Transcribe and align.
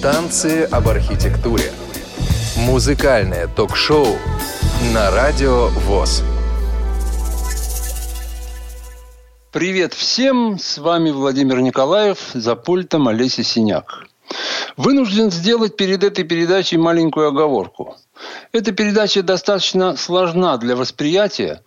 Танцы 0.00 0.62
об 0.70 0.86
архитектуре. 0.86 1.72
Музыкальное 2.56 3.48
ток-шоу 3.48 4.06
на 4.94 5.10
Радио 5.10 5.70
ВОЗ. 5.70 6.22
Привет 9.50 9.94
всем! 9.94 10.56
С 10.56 10.78
вами 10.78 11.10
Владимир 11.10 11.60
Николаев, 11.60 12.30
за 12.32 12.54
пультом 12.54 13.08
Олеся 13.08 13.42
Синяк. 13.42 14.06
Вынужден 14.76 15.32
сделать 15.32 15.76
перед 15.76 16.04
этой 16.04 16.22
передачей 16.22 16.76
маленькую 16.76 17.26
оговорку. 17.26 17.96
Эта 18.52 18.70
передача 18.70 19.24
достаточно 19.24 19.96
сложна 19.96 20.58
для 20.58 20.76
восприятия, 20.76 21.64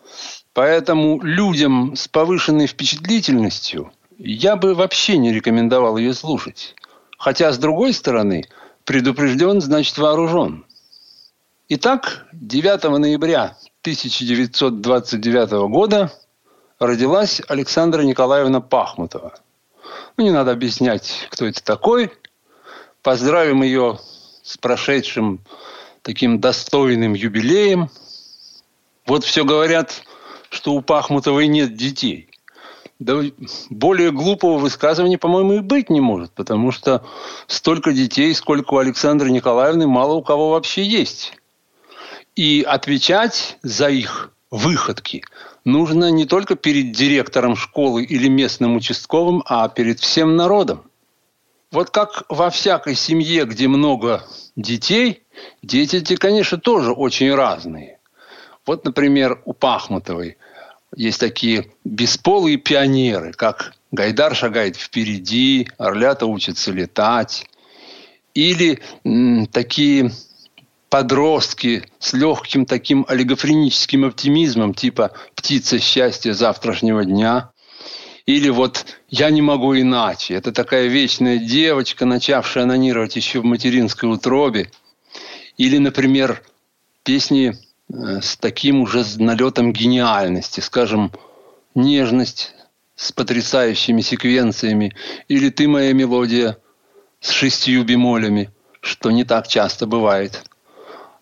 поэтому 0.54 1.22
людям 1.22 1.98
с 1.98 2.08
повышенной 2.08 2.68
впечатлительностью 2.68 3.92
я 4.18 4.56
бы 4.56 4.74
вообще 4.74 5.18
не 5.18 5.34
рекомендовал 5.34 5.98
ее 5.98 6.14
слушать. 6.14 6.76
Хотя, 7.22 7.54
с 7.54 7.60
другой 7.60 7.94
стороны, 7.94 8.46
предупрежден, 8.84 9.62
значит 9.62 9.96
вооружен. 10.00 10.66
Итак, 11.70 12.26
9 12.34 12.84
ноября 12.98 13.56
1929 13.82 15.52
года 15.70 16.12
родилась 16.80 17.40
Александра 17.48 18.02
Николаевна 18.02 18.60
Пахмутова. 18.60 19.36
Ну, 20.18 20.24
не 20.24 20.32
надо 20.32 20.52
объяснять, 20.52 21.28
кто 21.30 21.46
это 21.46 21.64
такой. 21.64 22.12
Поздравим 23.04 23.62
ее 23.62 24.00
с 24.42 24.58
прошедшим 24.58 25.42
таким 26.02 26.40
достойным 26.40 27.14
юбилеем. 27.14 27.92
Вот 29.06 29.26
все 29.26 29.46
говорят, 29.46 30.02
что 30.50 30.74
у 30.74 30.82
Пахмутовой 30.82 31.46
нет 31.46 31.76
детей. 31.76 32.31
Да 33.02 33.20
более 33.72 34.12
глупого 34.12 34.60
высказывания, 34.60 35.18
по-моему, 35.18 35.54
и 35.54 35.60
быть 35.62 35.90
не 35.90 36.00
может, 36.00 36.32
потому 36.34 36.72
что 36.72 37.04
столько 37.48 37.94
детей, 37.94 38.32
сколько 38.36 38.76
у 38.76 38.78
Александры 38.78 39.32
Николаевны, 39.32 39.88
мало 39.88 40.14
у 40.14 40.22
кого 40.22 40.52
вообще 40.52 40.84
есть. 40.84 41.34
И 42.36 42.62
отвечать 42.62 43.58
за 43.64 43.90
их 43.90 44.32
выходки 44.52 45.24
нужно 45.66 46.12
не 46.12 46.26
только 46.26 46.56
перед 46.56 46.92
директором 46.92 47.56
школы 47.56 48.04
или 48.04 48.28
местным 48.28 48.76
участковым, 48.76 49.42
а 49.48 49.68
перед 49.68 50.00
всем 50.00 50.36
народом. 50.36 50.84
Вот 51.72 51.90
как 51.90 52.26
во 52.30 52.52
всякой 52.52 52.94
семье, 52.94 53.46
где 53.46 53.68
много 53.68 54.24
детей, 54.56 55.24
дети 55.64 56.16
конечно, 56.18 56.60
тоже 56.60 56.92
очень 56.92 57.34
разные. 57.34 57.98
Вот, 58.68 58.86
например, 58.86 59.42
у 59.46 59.54
Пахмутовой– 59.54 60.38
есть 60.96 61.20
такие 61.20 61.72
бесполые 61.84 62.58
пионеры, 62.58 63.34
как 63.34 63.74
Гайдар 63.92 64.36
шагает 64.36 64.76
впереди, 64.76 65.68
Орлята 65.78 66.26
учатся 66.26 66.72
летать. 66.72 67.48
Или 68.34 68.80
м, 69.04 69.48
такие 69.48 70.12
подростки 70.90 71.86
с 72.00 72.14
легким 72.14 72.66
таким 72.66 73.06
олигофреническим 73.08 74.06
оптимизмом, 74.06 74.74
типа 74.74 75.12
«птица 75.36 75.80
счастья 75.80 76.34
завтрашнего 76.34 77.06
дня». 77.06 77.52
Или 78.26 78.50
вот 78.50 78.86
«я 79.10 79.30
не 79.30 79.42
могу 79.42 79.78
иначе». 79.78 80.36
Это 80.36 80.52
такая 80.52 80.88
вечная 80.88 81.38
девочка, 81.38 82.06
начавшая 82.06 82.66
анонировать 82.66 83.16
еще 83.16 83.40
в 83.40 83.46
материнской 83.46 84.10
утробе. 84.10 84.72
Или, 85.58 85.78
например, 85.78 86.44
песни 87.04 87.58
с 87.94 88.38
таким 88.38 88.82
уже 88.82 89.04
налетом 89.18 89.74
гениальности, 89.74 90.60
скажем, 90.60 91.12
нежность 91.76 92.54
с 92.96 93.12
потрясающими 93.12 94.02
секвенциями, 94.02 94.94
или 95.28 95.50
ты 95.50 95.68
моя 95.68 95.94
мелодия 95.94 96.58
с 97.20 97.30
шестью 97.30 97.84
бемолями, 97.84 98.50
что 98.82 99.12
не 99.12 99.24
так 99.24 99.48
часто 99.48 99.88
бывает. 99.88 100.44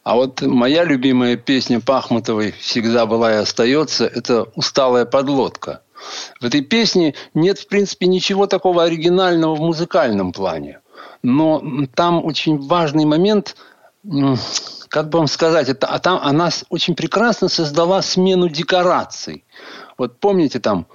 А 0.03 0.16
вот 0.16 0.42
моя 0.42 0.86
любимая 0.86 1.36
песня 1.36 1.80
Пахмутовой 1.80 2.53
всегда 2.53 3.05
была 3.05 3.33
и 3.33 3.38
остается– 3.38 4.05
это 4.08 4.44
«Усталая 4.55 5.05
подлодка». 5.05 5.82
В 6.39 6.45
этой 6.45 6.61
песне 6.61 7.14
нет, 7.33 7.60
в 7.60 7.67
принципе, 7.67 8.08
ничего 8.08 8.48
такого 8.48 8.83
оригинального 8.83 9.55
в 9.55 9.60
музыкальном 9.60 10.32
плане. 10.32 10.80
Но 11.21 11.61
там 11.94 12.23
очень 12.23 12.58
важный 12.58 13.05
момент 13.05 13.58
как 14.89 15.10
бы 15.10 15.20
вам 15.20 15.27
сказать, 15.27 15.70
это, 15.70 15.88
а 15.88 16.00
там 16.00 16.20
она 16.22 16.50
очень 16.70 16.95
прекрасно 16.95 17.48
создала 17.48 18.02
смену 18.02 18.50
декораций. 18.50 19.45
Вот 19.98 20.20
помните 20.20 20.60
там 20.60 20.88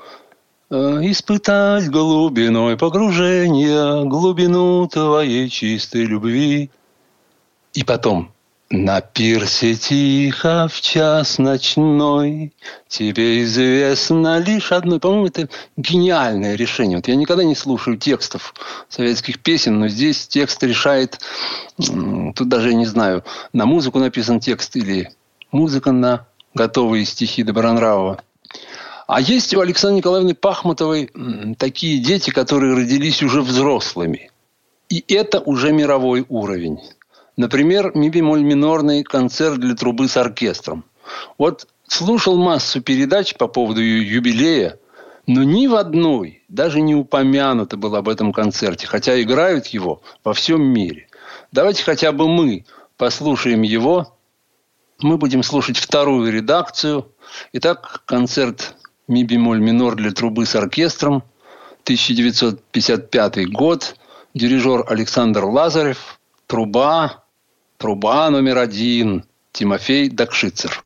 э, 0.70 0.76
испытать 1.10 1.88
глубиной 1.88 2.76
погружения 2.76 4.04
глубину 4.04 4.86
твоей 4.88 5.48
чистой 5.48 6.04
любви. 6.04 6.70
И 7.72 7.84
потом 7.84 8.33
на 8.74 9.00
пирсе 9.00 9.76
тихо 9.76 10.68
в 10.68 10.80
час 10.80 11.38
ночной 11.38 12.52
Тебе 12.88 13.42
известно 13.44 14.38
лишь 14.38 14.72
одно. 14.72 14.98
По-моему, 14.98 15.26
это 15.26 15.48
гениальное 15.76 16.56
решение. 16.56 16.98
Вот 16.98 17.06
я 17.06 17.14
никогда 17.14 17.44
не 17.44 17.54
слушаю 17.54 17.96
текстов 17.96 18.52
советских 18.88 19.38
песен, 19.38 19.78
но 19.78 19.88
здесь 19.88 20.26
текст 20.26 20.62
решает... 20.64 21.20
Тут 21.76 22.48
даже 22.48 22.70
я 22.70 22.74
не 22.74 22.86
знаю, 22.86 23.24
на 23.52 23.64
музыку 23.64 24.00
написан 24.00 24.40
текст 24.40 24.74
или 24.76 25.10
музыка 25.52 25.92
на 25.92 26.26
готовые 26.52 27.04
стихи 27.04 27.44
Добронравова. 27.44 28.22
А 29.06 29.20
есть 29.20 29.54
у 29.54 29.60
Александры 29.60 29.98
Николаевны 29.98 30.34
Пахмутовой 30.34 31.10
такие 31.58 32.00
дети, 32.00 32.30
которые 32.30 32.74
родились 32.74 33.22
уже 33.22 33.40
взрослыми. 33.42 34.30
И 34.88 35.04
это 35.08 35.40
уже 35.40 35.72
мировой 35.72 36.24
уровень. 36.28 36.80
Например, 37.36 37.92
ми 37.94 38.10
бемоль 38.10 38.42
минорный 38.42 39.02
концерт 39.02 39.58
для 39.58 39.74
трубы 39.74 40.08
с 40.08 40.16
оркестром. 40.16 40.84
Вот 41.36 41.66
слушал 41.88 42.36
массу 42.36 42.80
передач 42.80 43.34
по 43.34 43.48
поводу 43.48 43.80
юбилея, 43.80 44.78
но 45.26 45.42
ни 45.42 45.66
в 45.66 45.74
одной 45.74 46.42
даже 46.48 46.80
не 46.80 46.94
упомянуто 46.94 47.76
было 47.76 47.98
об 47.98 48.08
этом 48.08 48.32
концерте, 48.32 48.86
хотя 48.86 49.20
играют 49.20 49.66
его 49.66 50.02
во 50.22 50.32
всем 50.32 50.62
мире. 50.62 51.08
Давайте 51.50 51.82
хотя 51.82 52.12
бы 52.12 52.28
мы 52.28 52.66
послушаем 52.96 53.62
его. 53.62 54.16
Мы 55.00 55.18
будем 55.18 55.42
слушать 55.42 55.76
вторую 55.76 56.32
редакцию. 56.32 57.12
Итак, 57.52 58.02
концерт 58.06 58.76
ми 59.08 59.24
бемоль 59.24 59.60
минор 59.60 59.96
для 59.96 60.12
трубы 60.12 60.46
с 60.46 60.54
оркестром, 60.54 61.24
1955 61.82 63.50
год, 63.50 63.96
дирижер 64.34 64.84
Александр 64.88 65.44
Лазарев, 65.44 66.18
труба, 66.46 67.23
Труба 67.84 68.30
номер 68.30 68.56
один. 68.56 69.24
Тимофей 69.52 70.08
Дакшицер. 70.08 70.84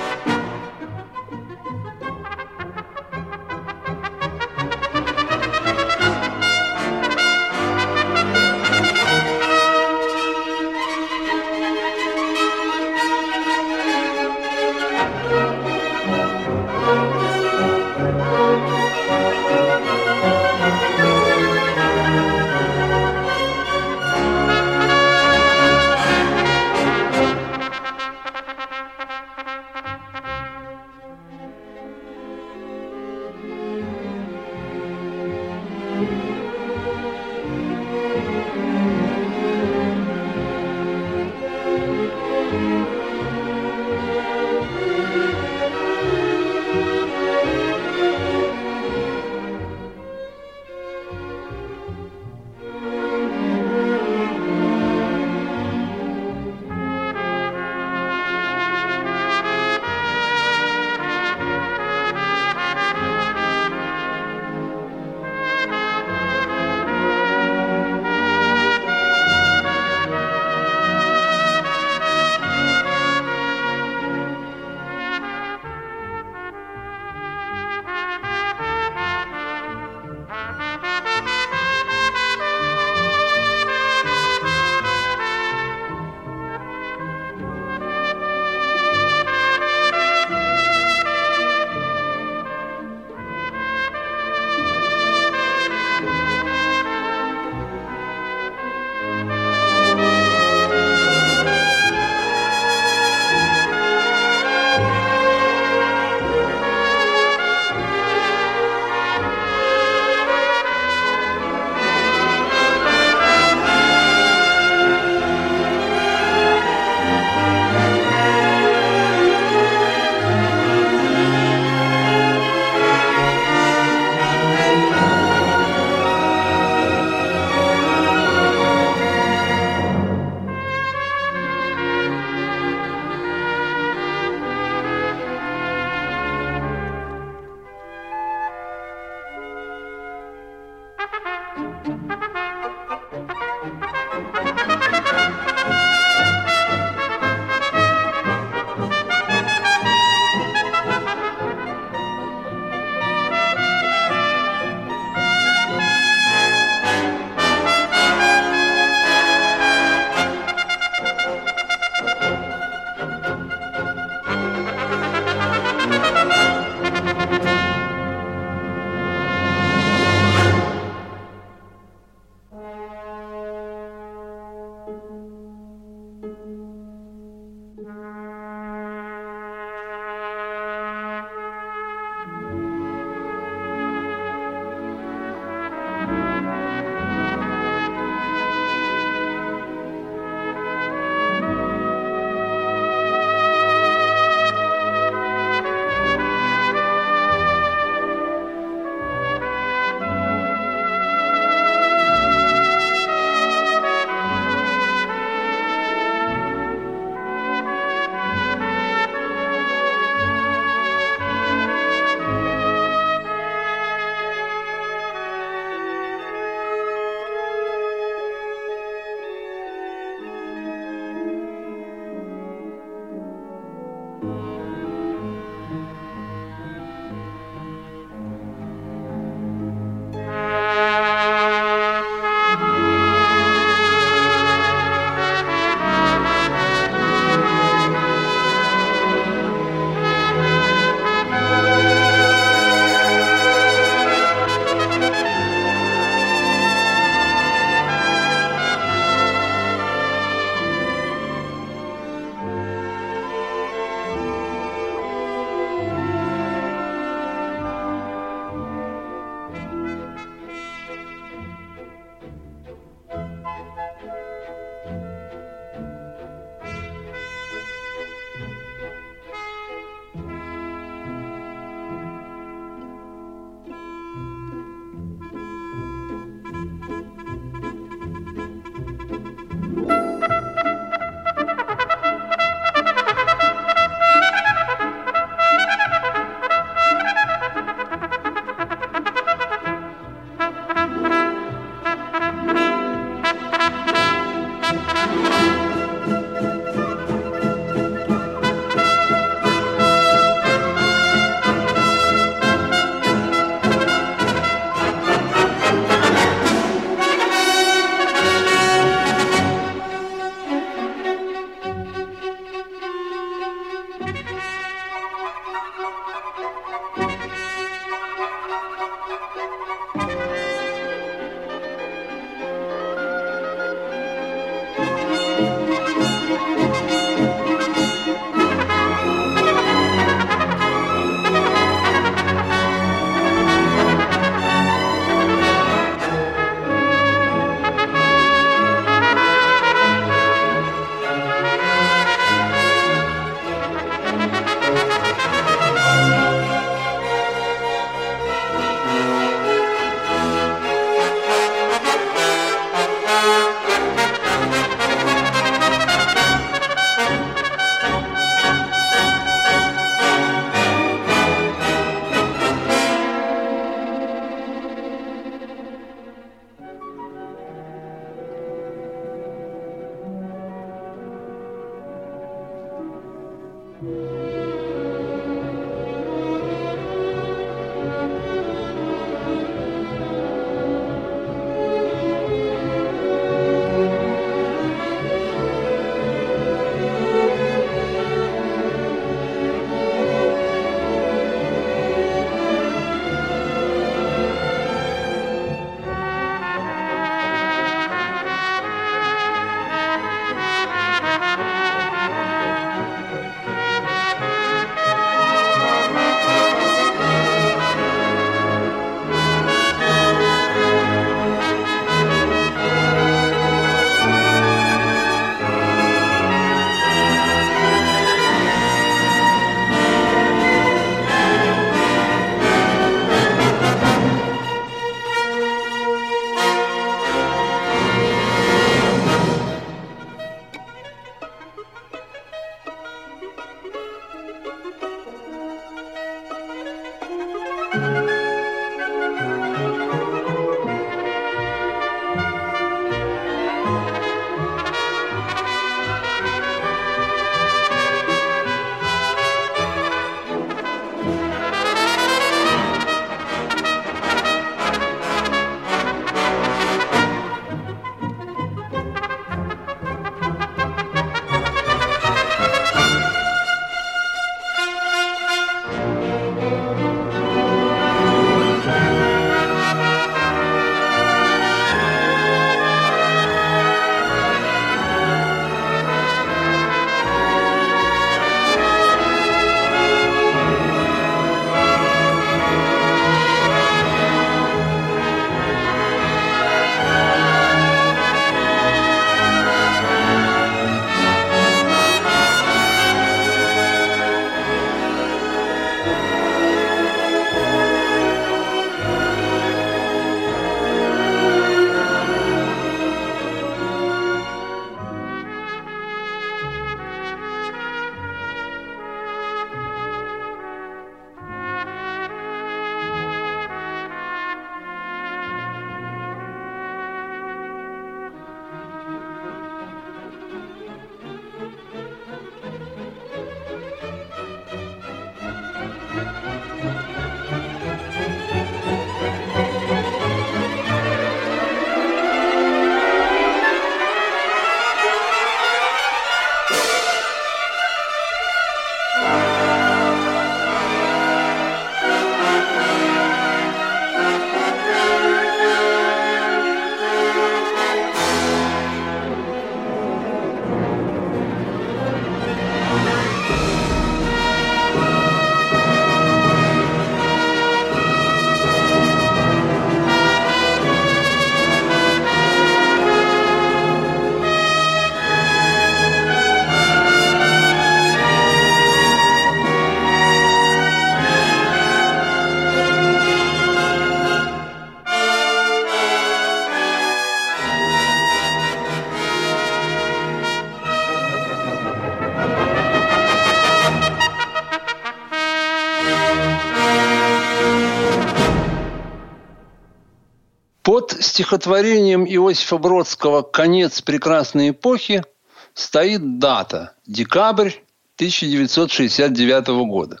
Стихотворением 591.12 592.06
Иосифа 592.06 592.56
Бродского 592.56 593.20
«Конец 593.20 593.82
прекрасной 593.82 594.48
эпохи» 594.48 595.04
стоит 595.52 596.18
дата– 596.18 596.74
декабрь 596.86 597.50
1969 597.96 599.48
года. 599.68 600.00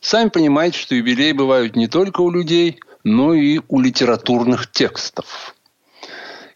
Сами 0.00 0.28
понимаете, 0.28 0.78
что 0.78 0.94
юбилеи 0.94 1.32
бывают 1.32 1.76
не 1.76 1.88
только 1.88 2.20
у 2.20 2.30
людей, 2.30 2.78
но 3.04 3.32
и 3.32 3.60
у 3.68 3.80
литературных 3.80 4.70
текстов. 4.70 5.56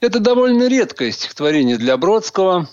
Это 0.00 0.20
довольно 0.20 0.68
редкое 0.68 1.10
стихотворение 1.10 1.78
для 1.78 1.96
Бродского. 1.96 2.68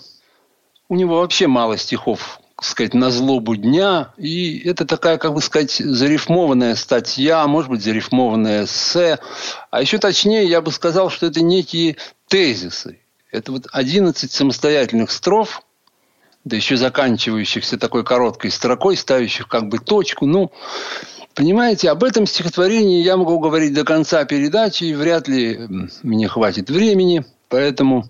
У 0.90 0.96
него 0.96 1.20
вообще 1.20 1.46
мало 1.46 1.78
стихов 1.78 2.39
сказать, 2.60 2.94
на 2.94 3.10
злобу 3.10 3.56
дня. 3.56 4.12
И 4.16 4.58
это 4.68 4.84
такая, 4.84 5.18
как 5.18 5.34
бы 5.34 5.40
сказать, 5.40 5.72
зарифмованная 5.72 6.74
статья, 6.74 7.46
может 7.46 7.70
быть, 7.70 7.82
зарифмованное 7.82 8.64
эссе. 8.64 9.18
А 9.70 9.80
еще 9.80 9.98
точнее, 9.98 10.44
я 10.44 10.60
бы 10.60 10.70
сказал, 10.72 11.10
что 11.10 11.26
это 11.26 11.42
некие 11.42 11.96
тезисы. 12.28 13.00
Это 13.32 13.52
вот 13.52 13.66
11 13.72 14.30
самостоятельных 14.30 15.10
строф, 15.10 15.62
да 16.44 16.56
еще 16.56 16.76
заканчивающихся 16.76 17.78
такой 17.78 18.04
короткой 18.04 18.50
строкой, 18.50 18.96
ставящих 18.96 19.46
как 19.46 19.68
бы 19.68 19.78
точку. 19.78 20.26
Ну, 20.26 20.50
понимаете, 21.34 21.90
об 21.90 22.02
этом 22.02 22.26
стихотворении 22.26 23.02
я 23.02 23.16
могу 23.16 23.38
говорить 23.38 23.72
до 23.72 23.84
конца 23.84 24.24
передачи, 24.24 24.84
и 24.84 24.94
вряд 24.94 25.28
ли 25.28 25.60
мне 26.02 26.28
хватит 26.28 26.70
времени, 26.70 27.24
поэтому 27.48 28.06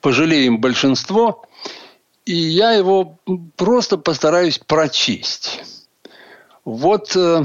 пожалеем 0.00 0.60
большинство, 0.60 1.44
и 2.24 2.34
я 2.34 2.72
его 2.72 3.18
просто 3.56 3.98
постараюсь 3.98 4.58
прочесть. 4.58 5.60
Вот 6.64 7.16
э, 7.16 7.44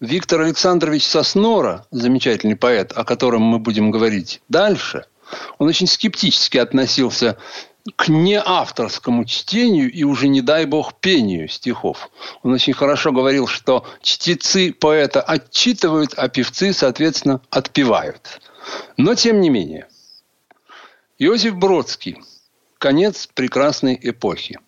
Виктор 0.00 0.42
Александрович 0.42 1.04
Соснора, 1.06 1.86
замечательный 1.90 2.56
поэт, 2.56 2.92
о 2.96 3.04
котором 3.04 3.42
мы 3.42 3.58
будем 3.58 3.90
говорить 3.90 4.40
дальше, 4.48 5.06
он 5.58 5.68
очень 5.68 5.86
скептически 5.86 6.58
относился 6.58 7.36
к 7.96 8.08
неавторскому 8.08 9.24
чтению 9.24 9.90
и 9.90 10.04
уже, 10.04 10.28
не 10.28 10.42
дай 10.42 10.64
бог, 10.66 10.94
пению 10.94 11.48
стихов. 11.48 12.10
Он 12.42 12.52
очень 12.52 12.72
хорошо 12.72 13.12
говорил, 13.12 13.46
что 13.46 13.86
чтецы 14.02 14.72
поэта 14.72 15.20
отчитывают, 15.20 16.14
а 16.16 16.28
певцы, 16.28 16.72
соответственно, 16.72 17.40
отпевают. 17.50 18.40
Но 18.96 19.14
тем 19.14 19.40
не 19.40 19.50
менее. 19.50 19.88
Иосиф 21.18 21.56
Бродский. 21.56 22.22
Конец 22.80 23.28
прекрасной 23.34 24.00
эпохи. 24.00 24.58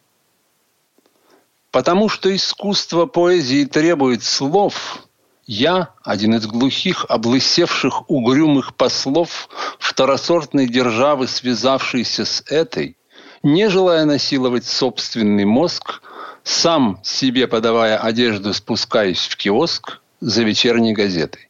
Потому 1.71 2.11
что 2.11 2.37
искусство 2.37 3.07
поэзии 3.07 3.65
требует 3.65 4.23
слов, 4.23 5.09
я, 5.47 5.95
один 6.05 6.35
из 6.35 6.47
глухих, 6.47 7.07
облысевших 7.09 8.11
угрюмых 8.11 8.75
послов 8.75 9.49
второсортной 9.79 10.67
державы, 10.67 11.27
связавшийся 11.27 12.27
с 12.27 12.45
этой, 12.49 12.99
не 13.43 13.71
желая 13.71 14.05
насиловать 14.05 14.67
собственный 14.67 15.47
мозг, 15.47 16.03
сам 16.45 17.01
себе 17.03 17.49
подавая 17.49 17.97
одежду, 17.97 18.53
спускаюсь 18.53 19.27
в 19.27 19.39
киоск 19.39 20.03
за 20.21 20.43
вечерней 20.43 20.93
газетой. 20.93 21.49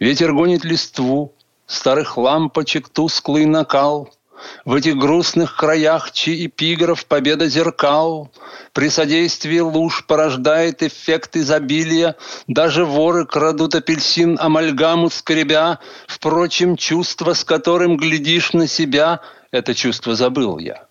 Ветер 0.00 0.32
гонит 0.32 0.64
листву, 0.64 1.36
старых 1.68 2.18
лампочек 2.18 2.88
тусклый 2.88 3.46
накал– 3.46 4.12
в 4.64 4.74
этих 4.74 4.96
грустных 4.96 5.56
краях, 5.56 6.12
чьи 6.12 6.46
эпиграф 6.46 7.06
«Победа 7.06 7.48
зеркал» 7.48 8.30
при 8.72 8.88
содействии 8.88 9.58
луж 9.58 10.04
порождает 10.06 10.82
эффект 10.82 11.36
изобилия, 11.36 12.16
даже 12.46 12.84
воры 12.84 13.26
крадут 13.26 13.74
апельсин 13.74 14.38
амальгаму 14.40 15.10
скребя, 15.10 15.78
впрочем, 16.06 16.76
чувство, 16.76 17.34
с 17.34 17.44
которым 17.44 17.96
глядишь 17.96 18.52
на 18.52 18.66
себя, 18.66 19.20
это 19.50 19.74
чувство 19.74 20.14
забыл 20.14 20.58
я. 20.58 20.86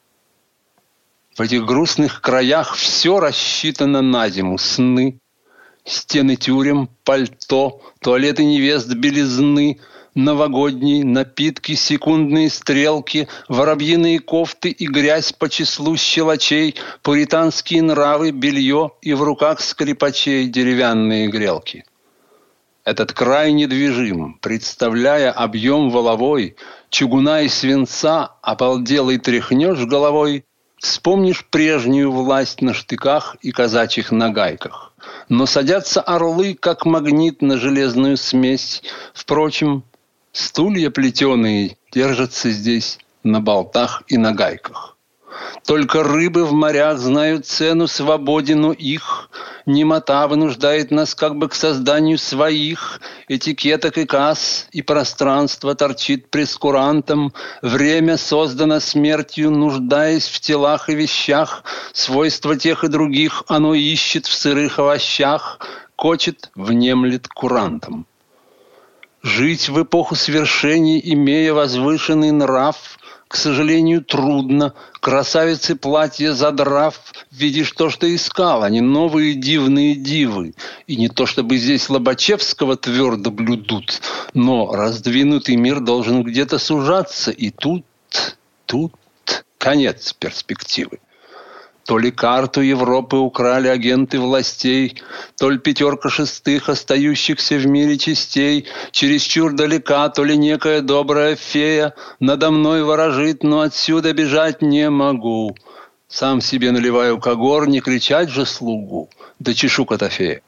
В 1.35 1.41
этих 1.41 1.65
грустных 1.65 2.21
краях 2.21 2.75
все 2.75 3.19
рассчитано 3.19 4.01
на 4.01 4.29
зиму, 4.29 4.57
сны, 4.57 5.19
стены 5.85 6.35
тюрем, 6.35 6.89
пальто, 7.03 7.81
туалеты 7.99 8.43
невест 8.43 8.93
белизны– 8.93 9.79
новогодние 10.15 11.03
напитки, 11.03 11.75
секундные 11.75 12.49
стрелки, 12.49 13.27
воробьиные 13.47 14.19
кофты 14.19 14.69
и 14.69 14.87
грязь 14.87 15.31
по 15.33 15.49
числу 15.49 15.97
щелочей, 15.97 16.75
пуританские 17.01 17.81
нравы, 17.81 18.31
белье 18.31 18.91
и 19.01 19.13
в 19.13 19.23
руках 19.23 19.61
скрипачей 19.61 20.47
деревянные 20.47 21.27
грелки. 21.27 21.85
Этот 22.83 23.13
край 23.13 23.51
недвижим, 23.51 24.39
представляя 24.41 25.31
объем 25.31 25.91
воловой, 25.91 26.55
чугуна 26.89 27.43
и 27.43 27.47
свинца, 27.47 28.31
обалделый 28.41 29.19
тряхнешь 29.19 29.85
головой, 29.85 30.45
вспомнишь 30.79 31.45
прежнюю 31.45 32.11
власть 32.11 32.61
на 32.61 32.73
штыках 32.73 33.37
и 33.41 33.51
казачьих 33.51 34.11
нагайках. 34.11 34.93
Но 35.29 35.45
садятся 35.45 36.01
орлы, 36.01 36.55
как 36.59 36.85
магнит 36.85 37.43
на 37.43 37.57
железную 37.57 38.17
смесь. 38.17 38.81
Впрочем, 39.13 39.83
Стулья 40.33 40.89
плетеные 40.89 41.77
держатся 41.91 42.51
здесь 42.51 42.99
на 43.23 43.41
болтах 43.41 44.03
и 44.07 44.17
на 44.17 44.31
гайках. 44.31 44.97
Только 45.65 46.03
рыбы 46.03 46.45
в 46.45 46.53
морях 46.53 46.97
знают 46.99 47.45
цену 47.45 47.87
свободину 47.87 48.71
их. 48.71 49.29
Немота 49.65 50.27
вынуждает 50.27 50.89
нас 50.89 51.15
как 51.15 51.35
бы 51.35 51.49
к 51.49 51.53
созданию 51.53 52.17
своих 52.17 53.01
этикеток 53.27 53.97
и 53.97 54.05
касс, 54.05 54.67
и 54.71 54.81
пространство 54.81 55.75
торчит 55.75 56.29
прескурантом. 56.29 57.33
Время 57.61 58.17
создано 58.17 58.79
смертью, 58.79 59.51
нуждаясь 59.51 60.27
в 60.27 60.39
телах 60.39 60.89
и 60.89 60.95
вещах. 60.95 61.63
Свойства 61.93 62.55
тех 62.55 62.83
и 62.83 62.87
других 62.87 63.43
оно 63.47 63.73
ищет 63.73 64.25
в 64.25 64.33
сырых 64.33 64.79
овощах, 64.79 65.59
кочет, 65.95 66.51
внемлет 66.55 67.27
курантом. 67.27 68.07
Жить 69.23 69.69
в 69.69 69.83
эпоху 69.83 70.15
свершений, 70.15 70.99
имея 71.03 71.53
возвышенный 71.53 72.31
нрав, 72.31 72.97
к 73.27 73.35
сожалению, 73.35 74.03
трудно. 74.03 74.73
Красавицы 74.99 75.75
платья 75.75 76.33
задрав, 76.33 76.99
видишь 77.31 77.71
то, 77.71 77.91
что 77.91 78.13
искал, 78.13 78.63
а 78.63 78.69
не 78.69 78.81
новые 78.81 79.35
дивные 79.35 79.93
дивы. 79.95 80.55
И 80.87 80.95
не 80.95 81.07
то, 81.07 81.27
чтобы 81.27 81.57
здесь 81.57 81.89
Лобачевского 81.89 82.77
твердо 82.77 83.29
блюдут, 83.29 84.01
но 84.33 84.73
раздвинутый 84.73 85.55
мир 85.55 85.81
должен 85.81 86.23
где-то 86.23 86.57
сужаться, 86.57 87.29
и 87.29 87.51
тут, 87.51 87.85
тут 88.65 88.93
конец 89.59 90.13
перспективы. 90.13 90.99
То 91.91 91.97
ли 91.97 92.09
карту 92.09 92.61
Европы 92.61 93.17
украли 93.17 93.67
агенты 93.67 94.17
властей, 94.17 94.95
то 95.37 95.49
ли 95.49 95.57
пятерка 95.57 96.09
шестых, 96.09 96.69
остающихся 96.69 97.55
в 97.57 97.67
мире 97.67 97.97
частей, 97.97 98.65
чересчур 98.91 99.51
далека, 99.51 100.07
то 100.07 100.23
ли 100.23 100.37
некая 100.37 100.79
добрая 100.79 101.35
фея 101.35 101.93
надо 102.21 102.49
мной 102.49 102.85
ворожит, 102.85 103.43
но 103.43 103.59
отсюда 103.59 104.13
бежать 104.13 104.61
не 104.61 104.89
могу. 104.89 105.53
Сам 106.07 106.39
себе 106.39 106.71
наливаю 106.71 107.19
когор, 107.19 107.67
не 107.67 107.81
кричать 107.81 108.29
же 108.29 108.45
слугу, 108.45 109.09
да 109.39 109.53
чешу 109.53 109.85
котофея. 109.85 110.41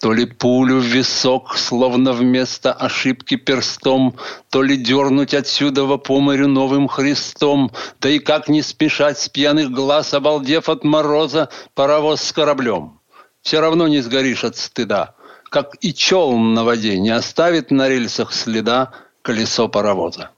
То 0.00 0.14
ли 0.14 0.24
пулю 0.24 0.80
в 0.80 0.84
висок, 0.84 1.58
словно 1.58 2.12
вместо 2.12 2.72
ошибки 2.72 3.36
перстом, 3.36 4.16
То 4.48 4.62
ли 4.62 4.76
дернуть 4.76 5.34
отсюда 5.34 5.98
по 5.98 6.20
морю 6.20 6.48
новым 6.48 6.88
Христом, 6.88 7.70
Да 8.00 8.08
и 8.08 8.18
как 8.18 8.48
не 8.48 8.62
спешать 8.62 9.18
с 9.18 9.28
пьяных 9.28 9.70
глаз, 9.70 10.14
обалдев 10.14 10.68
от 10.70 10.84
мороза, 10.84 11.50
паровоз 11.74 12.22
с 12.22 12.32
кораблем. 12.32 13.00
Все 13.42 13.60
равно 13.60 13.88
не 13.88 14.00
сгоришь 14.00 14.44
от 14.44 14.56
стыда, 14.56 15.14
как 15.50 15.76
и 15.82 15.92
челн 15.92 16.54
на 16.54 16.64
воде 16.64 16.98
не 16.98 17.10
оставит 17.10 17.70
на 17.70 17.88
рельсах 17.88 18.32
следа 18.32 18.92
колесо 19.22 19.68
паровоза. 19.68 20.30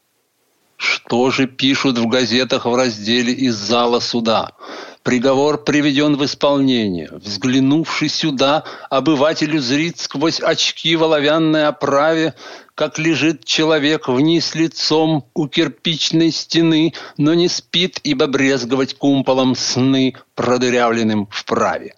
Что 0.82 1.30
же 1.30 1.46
пишут 1.46 1.96
в 1.96 2.08
газетах 2.08 2.66
в 2.66 2.74
разделе 2.74 3.32
«Из 3.32 3.54
зала 3.54 4.00
суда»? 4.00 4.50
Приговор 5.04 5.62
приведен 5.62 6.16
в 6.16 6.24
исполнение. 6.24 7.08
Взглянувший 7.12 8.08
сюда, 8.08 8.64
обывателю 8.90 9.60
зрит 9.60 10.00
сквозь 10.00 10.40
очки 10.40 10.96
в 10.96 11.04
оловянной 11.04 11.68
оправе, 11.68 12.34
как 12.74 12.98
лежит 12.98 13.44
человек 13.44 14.08
вниз 14.08 14.56
лицом 14.56 15.24
у 15.34 15.46
кирпичной 15.46 16.32
стены, 16.32 16.94
но 17.16 17.34
не 17.34 17.46
спит, 17.46 18.00
ибо 18.02 18.26
брезговать 18.26 18.94
кумполом 18.94 19.54
сны, 19.54 20.16
продырявленным 20.34 21.28
в 21.30 21.44
праве. 21.44 21.94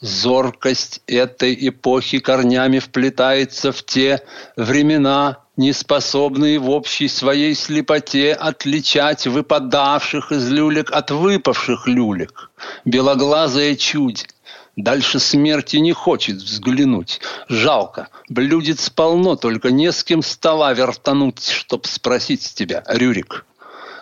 Зоркость 0.00 1.02
этой 1.06 1.68
эпохи 1.68 2.18
корнями 2.18 2.78
вплетается 2.78 3.72
в 3.72 3.82
те 3.84 4.22
времена, 4.56 5.43
не 5.56 5.72
способные 5.72 6.58
в 6.58 6.70
общей 6.70 7.08
своей 7.08 7.54
слепоте 7.54 8.32
отличать 8.32 9.26
выпадавших 9.26 10.32
из 10.32 10.50
люлек 10.50 10.90
от 10.90 11.10
выпавших 11.10 11.86
люлек. 11.86 12.50
Белоглазая 12.84 13.76
чудь, 13.76 14.26
Дальше 14.76 15.20
смерти 15.20 15.76
не 15.76 15.92
хочет 15.92 16.38
взглянуть. 16.38 17.20
Жалко. 17.48 18.08
Блюдец 18.28 18.90
полно, 18.90 19.36
только 19.36 19.70
не 19.70 19.92
с 19.92 20.02
кем 20.02 20.20
стола 20.20 20.72
вертануть, 20.72 21.46
чтоб 21.46 21.86
спросить 21.86 22.54
тебя, 22.54 22.82
Рюрик. 22.88 23.46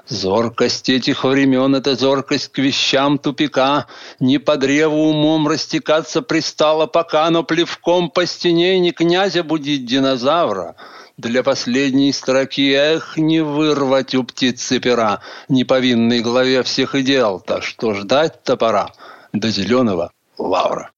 Зоркость 0.09 0.89
этих 0.89 1.25
времен— 1.25 1.75
это 1.77 1.95
зоркость 1.95 2.49
к 2.49 2.59
вещам 2.59 3.19
тупика. 3.19 3.87
Не 4.19 4.39
по 4.39 4.57
древу 4.57 5.11
умом 5.11 5.47
растекаться 5.47 6.23
пристало 6.23 6.87
пока, 6.87 7.29
но 7.29 7.45
плевком 7.45 8.11
по 8.11 8.25
стене 8.25 8.81
не 8.81 8.93
князя 8.93 9.45
будить 9.45 9.85
динозавра— 9.85 10.77
для 11.29 11.43
последней 11.43 12.13
строки. 12.13 12.73
Эх, 12.73 13.17
не 13.17 13.41
вырвать 13.41 14.15
у 14.15 14.25
птицы 14.25 14.81
пера, 14.81 15.21
не 15.49 15.65
повинной 15.65 16.21
главе 16.21 16.63
всех 16.63 16.95
идеал-то, 16.95 17.63
что 17.63 17.95
ждать-то 17.95 18.57
пора 18.57 18.93
до 19.33 19.49
зеленого 19.51 20.13
лавра. 20.39 20.91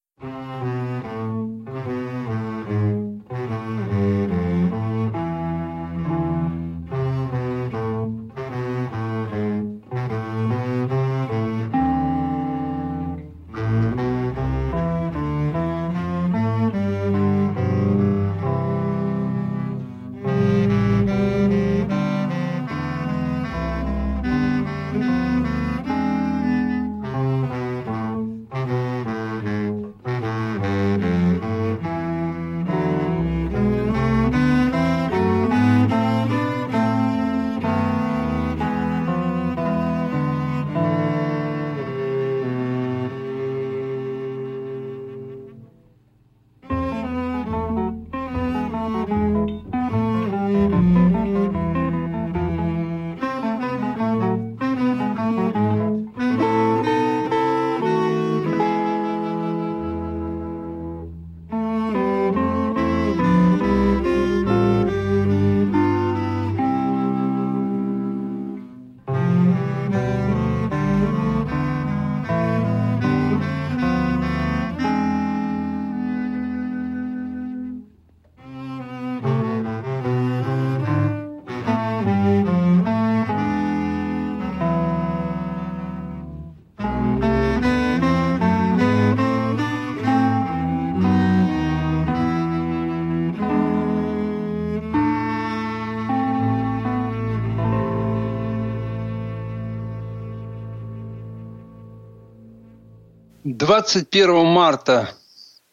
21 103.57 104.47
марта 104.47 105.11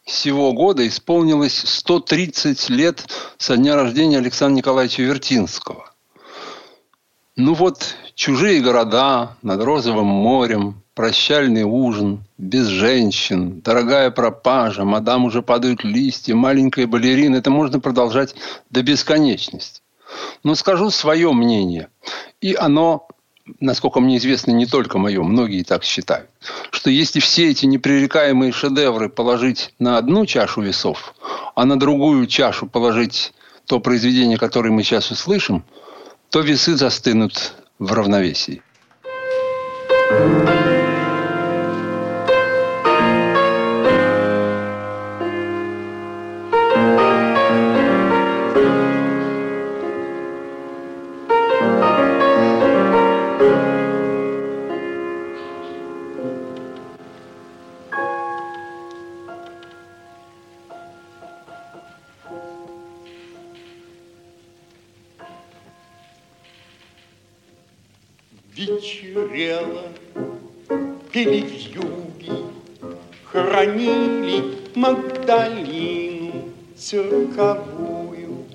сего 0.05 0.53
года 0.53 0.87
исполнилось 0.87 1.63
130 1.65 2.69
лет 2.69 3.07
со 3.39 3.57
дня 3.57 3.75
рождения 3.75 4.19
Александра 4.19 4.55
Николаевича 4.55 5.01
Вертинского. 5.01 5.91
Ну 7.35 7.55
вот, 7.55 7.95
чужие 8.13 8.61
города 8.61 9.35
над 9.41 9.63
розовым 9.63 10.05
морем, 10.05 10.83
прощальный 10.93 11.63
ужин, 11.63 12.23
без 12.37 12.67
женщин, 12.67 13.61
дорогая 13.61 14.11
пропажа, 14.11 14.85
мадам 14.85 15.25
уже 15.25 15.41
падают 15.41 15.83
листья, 15.83 16.35
маленькая 16.35 16.85
балерина. 16.85 17.37
Это 17.37 17.49
можно 17.49 17.79
продолжать 17.79 18.35
до 18.69 18.83
бесконечности. 18.83 19.81
Но 20.43 20.53
скажу 20.53 20.91
свое 20.91 21.33
мнение. 21.33 21.89
И 22.41 22.53
оно 22.53 23.07
насколько 23.59 23.99
мне 23.99 24.17
известно, 24.17 24.51
не 24.51 24.65
только 24.65 24.97
мое, 24.97 25.21
многие 25.23 25.63
так 25.63 25.83
считают, 25.83 26.29
что 26.71 26.89
если 26.89 27.19
все 27.19 27.49
эти 27.49 27.65
непререкаемые 27.65 28.51
шедевры 28.51 29.09
положить 29.09 29.73
на 29.79 29.97
одну 29.97 30.25
чашу 30.25 30.61
весов, 30.61 31.13
а 31.55 31.65
на 31.65 31.79
другую 31.79 32.27
чашу 32.27 32.67
положить 32.67 33.33
то 33.65 33.79
произведение, 33.79 34.37
которое 34.37 34.71
мы 34.71 34.83
сейчас 34.83 35.11
услышим, 35.11 35.63
то 36.29 36.41
весы 36.41 36.75
застынут 36.75 37.53
в 37.79 37.91
равновесии. 37.93 38.61
Цирковую 76.91 78.45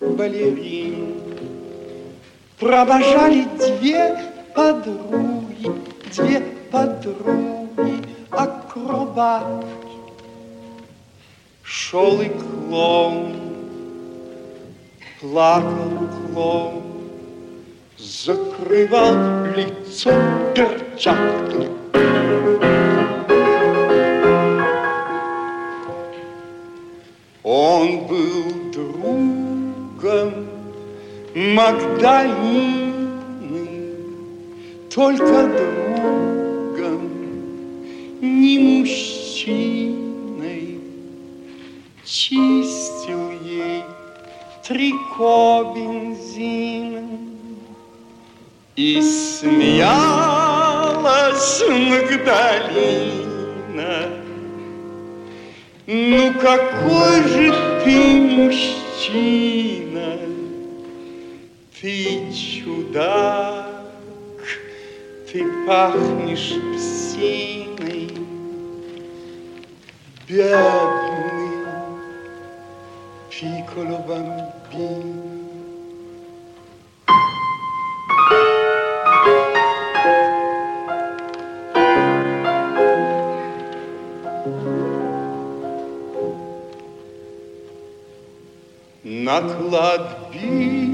балерину. 0.00 1.20
Провожали 2.58 3.46
две 3.58 4.16
подруги, 4.54 5.70
две 6.16 6.40
подруги, 6.72 8.02
акробатки. 8.30 9.66
Шел 11.62 12.22
и 12.22 12.30
клоун, 12.30 13.36
плакал 15.20 16.08
клоун, 16.32 16.82
закрывал 17.98 19.44
лицо 19.54 20.10
перчаткой. 20.54 21.83
Магдалины, 31.54 32.82
только 34.92 35.46
другом, 35.46 37.02
не 38.20 38.58
мужчиной. 38.58 40.00
Чистил 42.04 43.30
ей 43.44 43.84
трико 44.66 45.72
бензином 45.76 47.20
и 48.74 49.00
смеялась 49.00 50.02
Магдалина. 51.68 53.14
Ну 55.86 56.32
какой 56.34 57.22
же 57.28 57.54
ты 57.84 57.96
мужчина, 58.38 59.83
ты 61.84 62.32
чудак, 62.32 63.66
ты 65.30 65.44
пахнешь 65.66 66.54
псиной, 66.72 68.08
бедный 70.26 71.50
пиколо 73.28 73.98
бомбин. 74.08 75.34
на 89.04 89.42
кладбище 89.42 90.93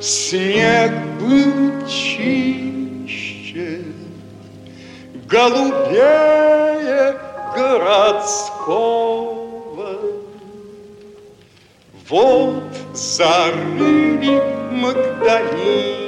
снег 0.00 0.92
был 1.20 1.86
чище, 1.86 3.82
голубее 5.28 6.46
городского. 7.54 8.76
Вот 12.08 12.64
зарыли 12.94 14.42
Магдалину, 14.70 16.06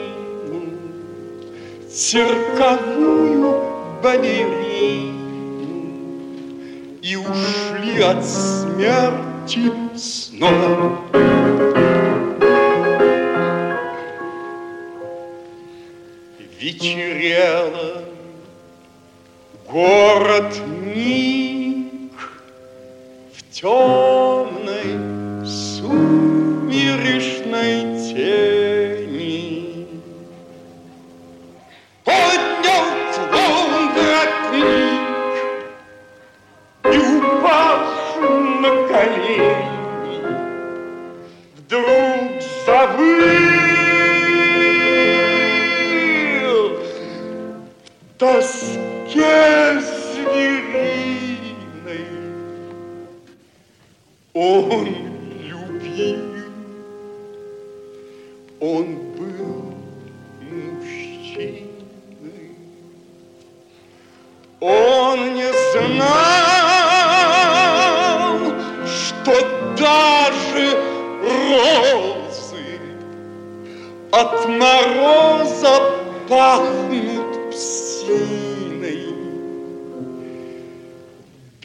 цирковую 1.91 3.63
балерину, 4.03 5.19
И 7.03 7.17
ушли 7.17 8.03
от 8.03 8.25
смерти 8.25 9.73
снова. 9.97 10.99
Вечерело, 16.81 18.05
город 19.69 20.61
ник 20.85 22.13
в 23.35 23.51
темной 23.51 24.58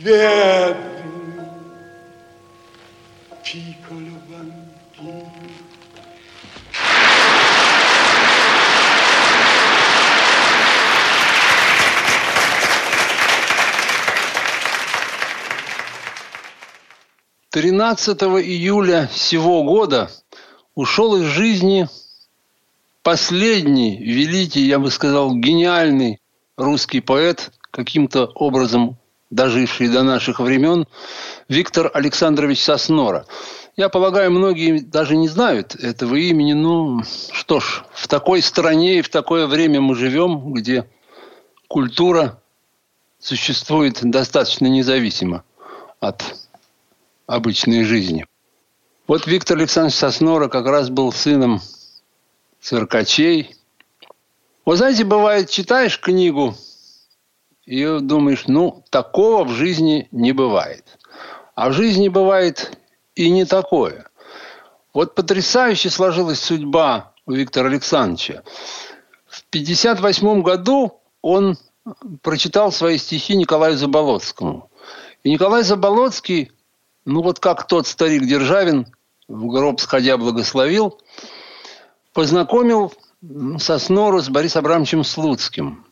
Бедный 0.04 1.48
пикколо 3.42 4.20
бамбино. 4.28 5.32
Тринадцатого 17.50 18.44
июля 18.44 19.10
сего 19.14 19.64
года 19.64 20.12
ушел 20.76 21.16
из 21.16 21.28
жизни 21.28 21.88
последний 23.04 24.04
великий, 24.04 24.66
я 24.66 24.80
бы 24.80 24.92
сказал, 24.92 25.34
гениальный 25.34 26.20
русский 26.58 27.00
поэт, 27.00 27.54
каким-то 27.72 28.26
образом 28.26 28.98
доживший 29.34 29.90
до 29.90 30.04
наших 30.04 30.40
времен, 30.40 30.86
Виктор 31.50 31.90
Александрович 31.94 32.64
Соснора. 32.64 33.26
Я 33.76 33.90
полагаю, 33.90 34.32
многие 34.32 34.80
даже 34.80 35.16
не 35.16 35.28
знают 35.28 35.76
этого 35.76 36.16
имени. 36.16 36.54
Ну, 36.54 37.02
что 37.32 37.60
ж, 37.60 37.84
в 37.94 38.08
такой 38.08 38.42
стране 38.42 39.00
и 39.00 39.02
в 39.02 39.10
такое 39.10 39.48
время 39.48 39.82
мы 39.82 39.96
живем, 39.96 40.54
где 40.54 40.88
культура 41.68 42.40
существует 43.20 44.00
достаточно 44.02 44.68
независимо 44.68 45.44
от 46.00 46.24
обычной 47.26 47.84
жизни. 47.84 48.28
Вот 49.08 49.26
Виктор 49.26 49.58
Александрович 49.58 49.96
Соснора 49.96 50.48
как 50.48 50.68
раз 50.68 50.90
был 50.90 51.12
сыном 51.12 51.62
циркачей. 52.62 53.56
Вот 54.66 54.78
знаете, 54.78 55.04
бывает, 55.04 55.50
читаешь 55.50 56.00
книгу 56.00 56.56
и 57.66 58.00
думаешь, 58.00 58.46
ну, 58.48 58.84
такого 58.90 59.44
в 59.46 59.52
жизни 59.52 60.08
не 60.12 60.32
бывает. 60.32 60.98
А 61.56 61.70
в 61.70 61.74
жизни 61.74 62.10
бывает 62.10 62.78
и 63.16 63.30
не 63.30 63.46
такое. 63.46 64.08
Вот 64.94 65.16
потрясающе 65.16 65.90
сложилась 65.90 66.40
судьба 66.40 67.14
у 67.26 67.34
Виктора 67.34 67.70
Александровича. 67.70 68.44
В 69.28 69.44
1958 69.50 70.42
году 70.42 71.02
он 71.22 71.58
прочитал 72.22 72.72
свои 72.72 72.98
стихи 72.98 73.36
Николаю 73.36 73.78
Заболоцкому. 73.78 74.70
И 75.24 75.32
Николай 75.32 75.64
Заболоцкий, 75.64 76.52
ну 77.06 77.22
вот 77.22 77.40
как 77.40 77.68
тот 77.68 77.88
старик 77.88 78.26
Державин, 78.26 78.88
в 79.28 79.48
гроб 79.48 79.80
сходя 79.80 80.18
благословил, 80.18 81.00
познакомил 82.14 82.94
Соснору 83.58 84.22
с 84.22 84.30
Борисом 84.30 84.60
Абрамовичем 84.60 85.04
Слуцким. 85.04 85.86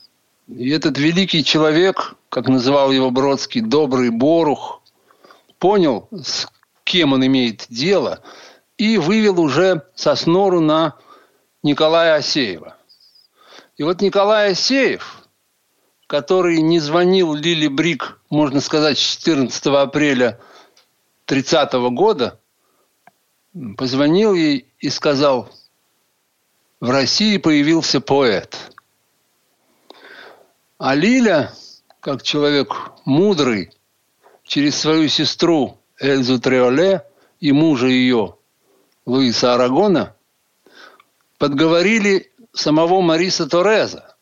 И 0.51 0.69
этот 0.69 0.97
великий 0.97 1.45
человек, 1.45 2.15
как 2.27 2.49
называл 2.49 2.91
его 2.91 3.09
Бродский, 3.09 3.61
добрый 3.61 4.09
Борух, 4.09 4.81
понял, 5.59 6.09
с 6.11 6.47
кем 6.83 7.13
он 7.13 7.25
имеет 7.25 7.67
дело, 7.69 8.21
и 8.77 8.97
вывел 8.97 9.39
уже 9.39 9.87
Соснору 9.95 10.59
на 10.59 10.97
Николая 11.63 12.15
Асеева. 12.15 12.75
И 13.77 13.83
вот 13.83 14.01
Николай 14.01 14.51
Асеев, 14.51 15.23
который 16.07 16.61
не 16.61 16.79
звонил 16.79 17.33
Лили 17.33 17.67
Брик, 17.67 18.19
можно 18.29 18.59
сказать, 18.59 18.97
с 18.97 19.01
14 19.01 19.67
апреля 19.67 20.37
30 21.25 21.73
года, 21.93 22.41
позвонил 23.77 24.33
ей 24.33 24.67
и 24.79 24.89
сказал, 24.89 25.49
в 26.81 26.89
России 26.89 27.37
появился 27.37 28.01
поэт. 28.01 28.73
А 30.83 30.95
Лиля, 30.95 31.53
как 31.99 32.23
человек 32.23 32.73
мудрый, 33.05 33.69
через 34.43 34.75
свою 34.77 35.09
сестру 35.09 35.77
Эльзу 35.99 36.39
Триоле 36.39 37.05
и 37.39 37.51
мужа 37.51 37.85
ее 37.85 38.37
Луиса 39.05 39.53
Арагона 39.53 40.15
подговорили 41.37 42.31
самого 42.51 43.01
Мариса 43.01 43.47
Тореза 43.47 44.15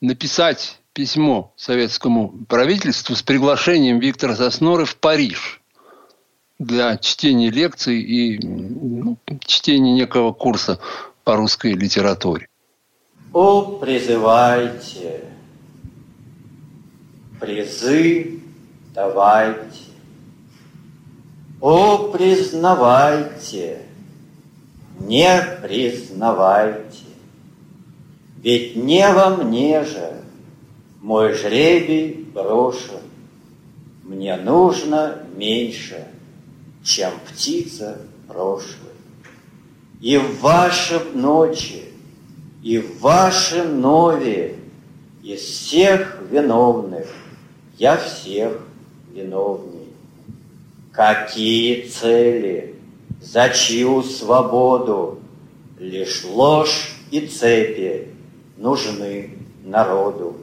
написать 0.00 0.80
письмо 0.94 1.54
советскому 1.54 2.44
правительству 2.48 3.14
с 3.14 3.22
приглашением 3.22 4.00
Виктора 4.00 4.34
Сосноры 4.34 4.84
в 4.84 4.96
Париж 4.96 5.62
для 6.58 6.96
чтения 6.96 7.50
лекций 7.50 8.00
и 8.00 8.44
ну, 8.44 9.16
чтения 9.44 9.92
некого 9.92 10.32
курса 10.32 10.80
по 11.22 11.36
русской 11.36 11.74
литературе. 11.74 12.49
О, 13.32 13.78
призывайте, 13.78 15.24
призы 17.40 18.40
давайте, 18.92 19.84
О, 21.60 22.10
признавайте, 22.10 23.82
не 24.98 25.30
признавайте, 25.62 27.04
Ведь 28.38 28.74
не 28.74 29.12
во 29.12 29.36
мне 29.36 29.84
же 29.84 30.22
мой 31.00 31.34
жребий 31.34 32.26
брошен, 32.34 33.00
Мне 34.02 34.36
нужно 34.38 35.18
меньше, 35.36 36.08
чем 36.82 37.12
птица 37.28 37.98
прошлой. 38.26 38.90
И 40.00 40.16
в 40.16 40.40
вашем 40.40 41.02
ночи, 41.20 41.89
и 42.62 42.78
в 42.78 43.00
вашем 43.00 43.80
нове 43.80 44.56
из 45.22 45.40
всех 45.40 46.18
виновных. 46.30 47.06
Я 47.78 47.96
всех 47.96 48.60
виновней. 49.12 49.88
Какие 50.92 51.88
цели, 51.88 52.74
за 53.20 53.48
чью 53.50 54.02
свободу? 54.02 55.20
Лишь 55.78 56.24
ложь 56.24 56.92
и 57.10 57.26
цепи 57.26 58.08
нужны 58.58 59.38
народу? 59.64 60.36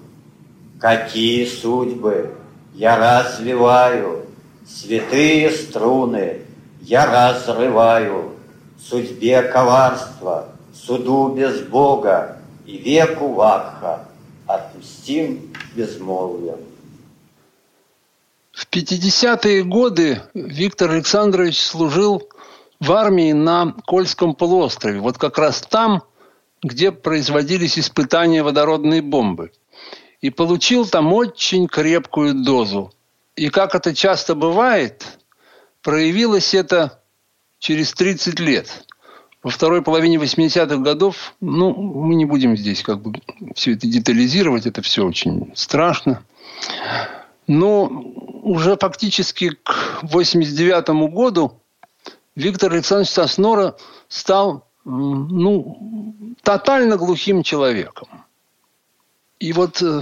Какие 0.80 1.46
судьбы? 1.46 2.34
Я 2.74 2.98
развиваю, 2.98 4.26
святые 4.68 5.52
струны. 5.52 6.42
Я 6.82 7.06
разрываю, 7.06 8.32
судьбе 8.80 9.42
коварства, 9.42 10.50
суду 10.86 11.30
без 11.30 11.62
Бога 11.62 12.38
и 12.66 12.78
веку 12.78 13.34
вакха 13.34 14.08
отпустим 14.46 15.54
безмолвием. 15.76 16.60
В 18.52 18.68
50-е 18.70 19.64
годы 19.64 20.22
Виктор 20.34 20.92
Александрович 20.92 21.60
служил 21.60 22.28
в 22.80 22.92
армии 22.92 23.32
на 23.32 23.76
Кольском 23.86 24.34
полуострове. 24.34 25.00
Вот 25.00 25.18
как 25.18 25.38
раз 25.38 25.62
там, 25.62 26.04
где 26.64 26.92
производились 26.92 27.78
испытания 27.78 28.44
водородной 28.44 29.02
бомбы. 29.02 29.52
И 30.22 30.32
получил 30.32 30.88
там 30.88 31.14
очень 31.14 31.68
крепкую 31.68 32.44
дозу. 32.44 32.92
И 33.36 33.50
как 33.50 33.76
это 33.76 33.94
часто 33.94 34.34
бывает, 34.34 35.06
проявилось 35.84 36.56
это 36.56 37.04
через 37.60 37.94
30 37.94 38.40
лет. 38.40 38.87
Во 39.48 39.52
второй 39.52 39.82
половине 39.82 40.18
80-х 40.18 40.76
годов, 40.76 41.34
ну, 41.40 41.74
мы 41.74 42.16
не 42.16 42.26
будем 42.26 42.58
здесь 42.58 42.84
как 42.84 43.02
бы 43.02 43.14
все 43.56 43.76
это 43.76 43.88
детализировать, 43.88 44.66
это 44.66 44.82
все 44.82 45.06
очень 45.06 45.54
страшно. 45.56 46.22
Но 47.48 47.86
уже 48.44 48.76
фактически 48.76 49.52
к 49.64 50.00
89 50.02 50.90
году 51.10 51.62
Виктор 52.36 52.74
Александрович 52.74 53.10
Соснора 53.10 53.78
стал 54.10 54.68
ну, 54.84 56.36
тотально 56.44 56.98
глухим 56.98 57.42
человеком. 57.42 58.10
И 59.40 59.54
вот 59.54 59.82
э, 59.82 60.02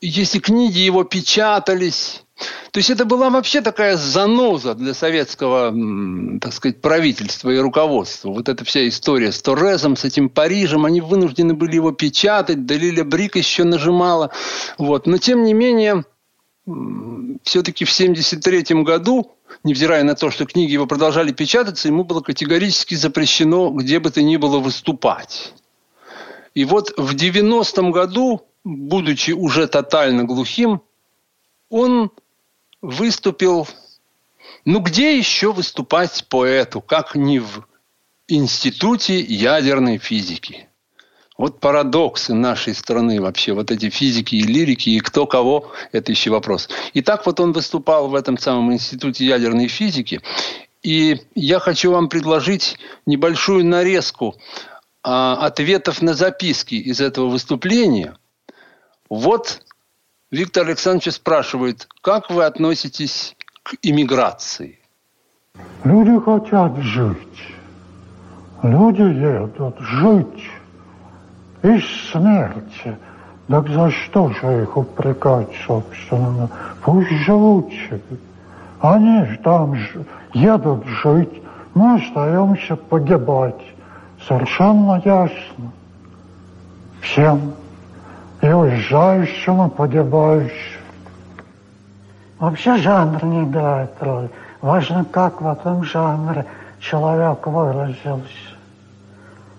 если 0.00 0.38
книги 0.38 0.78
его 0.78 1.04
печатались, 1.04 2.24
то 2.70 2.78
есть 2.78 2.90
это 2.90 3.04
была 3.04 3.30
вообще 3.30 3.60
такая 3.60 3.96
заноза 3.96 4.74
для 4.74 4.94
советского, 4.94 5.74
так 6.40 6.52
сказать, 6.52 6.80
правительства 6.80 7.50
и 7.50 7.58
руководства. 7.58 8.30
Вот 8.30 8.48
эта 8.48 8.64
вся 8.64 8.88
история 8.88 9.32
с 9.32 9.42
Торрезом, 9.42 9.96
с 9.96 10.04
этим 10.04 10.28
Парижем, 10.28 10.86
они 10.86 11.00
вынуждены 11.00 11.54
были 11.54 11.74
его 11.74 11.92
печатать, 11.92 12.64
Далиля 12.66 13.04
Брик 13.04 13.36
еще 13.36 13.64
нажимала. 13.64 14.30
Вот. 14.78 15.06
Но 15.06 15.18
тем 15.18 15.44
не 15.44 15.52
менее, 15.52 16.04
все-таки 17.42 17.84
в 17.84 17.92
1973 17.92 18.82
году, 18.82 19.32
невзирая 19.64 20.04
на 20.04 20.14
то, 20.14 20.30
что 20.30 20.46
книги 20.46 20.72
его 20.72 20.86
продолжали 20.86 21.32
печататься, 21.32 21.88
ему 21.88 22.04
было 22.04 22.20
категорически 22.20 22.94
запрещено 22.94 23.70
где 23.70 23.98
бы 23.98 24.10
то 24.10 24.22
ни 24.22 24.36
было 24.36 24.58
выступать. 24.58 25.52
И 26.54 26.64
вот 26.64 26.92
в 26.96 27.14
90-м 27.14 27.90
году, 27.90 28.46
будучи 28.64 29.32
уже 29.32 29.66
тотально 29.66 30.24
глухим, 30.24 30.80
он 31.68 32.10
выступил... 32.82 33.68
Ну, 34.64 34.80
где 34.80 35.16
еще 35.16 35.52
выступать 35.52 36.26
поэту, 36.28 36.80
как 36.80 37.14
не 37.14 37.38
в 37.38 37.64
Институте 38.28 39.18
ядерной 39.20 39.98
физики? 39.98 40.68
Вот 41.38 41.58
парадоксы 41.58 42.34
нашей 42.34 42.74
страны 42.74 43.18
вообще, 43.18 43.54
вот 43.54 43.70
эти 43.70 43.88
физики 43.88 44.34
и 44.34 44.42
лирики, 44.42 44.90
и 44.90 45.00
кто 45.00 45.26
кого, 45.26 45.72
это 45.92 46.12
еще 46.12 46.30
вопрос. 46.30 46.68
И 46.92 47.00
так 47.00 47.24
вот 47.24 47.40
он 47.40 47.52
выступал 47.52 48.08
в 48.08 48.14
этом 48.14 48.36
самом 48.36 48.70
Институте 48.74 49.24
ядерной 49.24 49.68
физики. 49.68 50.20
И 50.82 51.22
я 51.34 51.58
хочу 51.58 51.92
вам 51.92 52.10
предложить 52.10 52.76
небольшую 53.06 53.64
нарезку 53.64 54.36
а, 55.02 55.46
ответов 55.46 56.02
на 56.02 56.12
записки 56.12 56.74
из 56.74 57.00
этого 57.00 57.28
выступления. 57.28 58.18
Вот 59.08 59.62
Виктор 60.30 60.64
Александрович 60.64 61.14
спрашивает, 61.14 61.88
как 62.02 62.30
вы 62.30 62.44
относитесь 62.44 63.34
к 63.64 63.74
иммиграции? 63.82 64.78
Люди 65.82 66.20
хотят 66.20 66.76
жить. 66.78 67.18
Люди 68.62 69.02
едут 69.02 69.76
жить 69.80 70.50
из 71.62 71.84
смерти. 72.12 72.96
Так 73.48 73.68
за 73.68 73.90
что 73.90 74.30
же 74.30 74.62
их 74.62 74.76
упрекать, 74.76 75.48
собственно? 75.66 76.48
Пусть 76.84 77.10
живут 77.10 77.68
себе. 77.72 78.18
Они 78.80 79.24
же 79.24 79.36
там 79.42 79.76
едут 80.32 80.86
жить, 80.86 81.42
мы 81.74 81.96
остаемся 81.96 82.76
погибать. 82.76 83.60
Совершенно 84.28 85.02
ясно. 85.04 85.72
Всем. 87.00 87.54
И 88.42 88.48
уезжающим, 88.48 89.66
и 89.66 89.70
погибающим. 89.70 90.80
Вообще 92.38 92.76
жанр 92.78 93.24
не 93.24 93.44
играет 93.44 93.90
роль. 94.00 94.30
Важно, 94.62 95.04
как 95.04 95.42
в 95.42 95.46
этом 95.46 95.84
жанре 95.84 96.46
человек 96.80 97.46
выразился. 97.46 98.56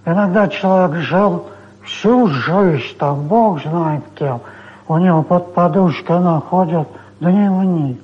Иногда 0.06 0.48
человек 0.48 1.00
жил 1.02 1.46
всю 1.84 2.28
жизнь, 2.28 2.98
там, 2.98 3.28
Бог 3.28 3.62
знает 3.62 4.04
кем, 4.16 4.42
у 4.88 4.98
него 4.98 5.22
под 5.22 5.54
подушкой 5.54 6.20
находят 6.20 6.88
дневник. 7.20 8.02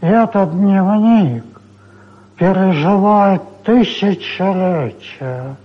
И 0.00 0.06
этот 0.06 0.52
дневник 0.52 1.44
переживает 2.36 3.42
тысячелетия. 3.64 5.56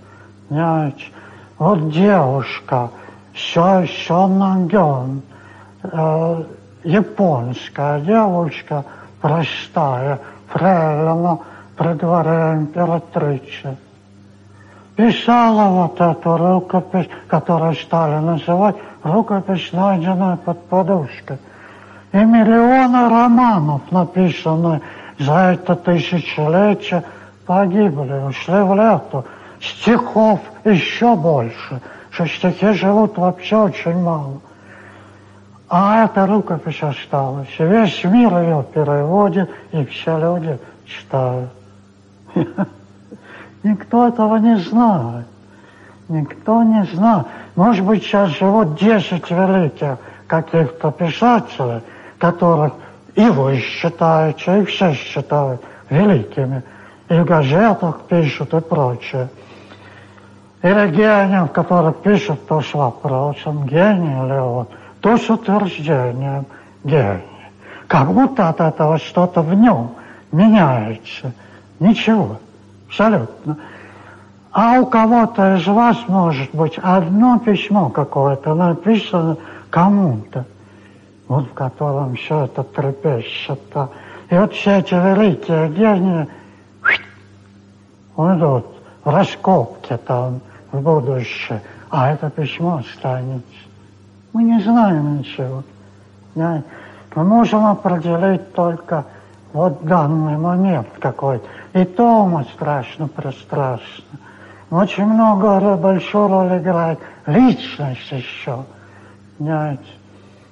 Вот 1.59 1.91
девушка, 1.91 2.89
Сёнагён, 3.36 5.21
э, 5.84 6.43
японская 6.84 7.99
девушка, 8.01 8.86
простая, 9.21 10.19
фрейлина 10.49 11.39
при 11.75 11.93
дворе 11.93 12.53
императрицы– 12.57 13.77
писала 14.95 15.69
вот 15.69 15.99
эту 15.99 16.38
рукопись, 16.38 17.09
которую 17.27 17.75
стали 17.75 18.19
называть 18.19 18.75
рукопись, 19.03 19.71
найденная 19.71 20.38
под 20.38 20.63
подушкой. 20.65 21.38
И 22.11 22.17
миллионы 22.17 23.09
романов, 23.09 23.81
написанные 23.91 24.81
за 25.17 25.53
это 25.53 25.75
тысячелетие, 25.75 27.03
погибли, 27.45 28.13
ушли 28.27 28.61
в 28.61 28.75
лету. 28.75 29.25
Стихов 29.59 30.39
еще 30.63 31.15
больше, 31.15 31.81
что 32.14 32.28
стихи 32.28 32.74
живут 32.74 33.18
вообще 33.18 33.57
очень 33.57 33.99
мало. 33.99 34.39
А 35.68 36.05
эта 36.05 36.28
рукопись 36.28 36.84
осталась. 36.84 37.49
Весь 37.57 38.03
мир 38.03 38.38
ее 38.39 38.64
переводит, 38.72 39.49
и 39.72 39.84
все 39.86 40.18
люди 40.20 40.59
читают. 40.86 41.49
Никто 43.64 44.07
этого 44.07 44.36
не 44.38 44.57
знает. 44.57 45.26
Никто 46.07 46.61
не 46.61 46.84
знает. 46.93 47.26
Может 47.55 47.84
быть, 47.84 48.03
сейчас 48.03 48.30
живут 48.30 48.76
10 48.76 49.32
великих 49.32 49.97
каких-то 50.28 50.91
писателей, 50.91 51.82
которых 52.20 52.74
и 53.16 53.28
вы 53.28 53.57
считаете, 53.57 54.61
и 54.61 54.66
все 54.66 54.93
считают 54.93 55.61
великими. 55.89 56.61
И 57.09 57.16
в 57.16 57.26
газетах 57.26 58.01
пишут 58.07 58.53
и 58.53 58.59
прочее. 58.59 59.30
Или 60.64 60.91
гением, 60.91 61.49
который 61.49 61.91
пишет 61.91 62.47
то 62.47 62.61
с 62.61 62.74
вопросом, 62.74 63.68
гений 63.68 64.28
ли 64.30 64.39
он, 64.39 64.68
то 65.01 65.18
с 65.18 65.30
утверждением 65.30 66.45
гений. 66.86 67.22
Как 67.88 68.07
будто 68.14 68.47
от 68.47 68.61
этого 68.61 68.97
что-то 68.97 69.41
в 69.41 69.53
нем 69.53 69.91
меняется. 70.32 71.34
Ничего. 71.82 72.38
Абсолютно. 72.88 73.57
А 74.53 74.80
у 74.80 74.86
кого-то 74.86 75.55
из 75.55 75.68
вас 75.68 75.97
может 76.07 76.55
быть 76.55 76.78
одно 76.82 77.39
письмо 77.39 77.89
какое-то 77.89 78.55
написано 78.55 79.36
кому-то, 79.70 80.45
вот 81.28 81.49
в 81.49 81.53
котором 81.53 82.16
все 82.16 82.45
это 82.45 82.64
трепещет. 82.64 83.59
И 84.30 84.38
вот 84.38 84.53
все 84.53 84.78
эти 84.80 84.93
великие 84.93 85.68
гении 85.68 86.28
уйдут 88.16 88.68
в 89.03 89.09
раскопки 89.09 89.97
там 89.97 90.39
в 90.74 90.82
будущее, 90.82 91.61
а 91.89 92.11
это 92.11 92.30
письмо 92.30 92.78
останется. 92.80 93.45
Мы 94.34 94.43
не 94.43 94.59
знаем 94.59 95.19
ничего. 95.19 95.63
Мы 96.36 97.24
можем 97.24 97.65
определить 97.67 98.53
только 98.53 99.05
вот 99.53 99.86
данный 99.86 100.38
момент 100.38 100.88
какой-то. 100.99 101.45
И 101.74 101.86
то 101.86 102.26
мы 102.26 102.43
страшно 102.55 103.07
прострашно. 103.07 104.03
Очень 104.71 105.05
много 105.05 105.78
большой 105.78 106.28
роль 106.28 106.57
играет 106.57 106.99
личность 107.28 108.11
еще. 108.11 108.65
Понимаете? 109.38 109.84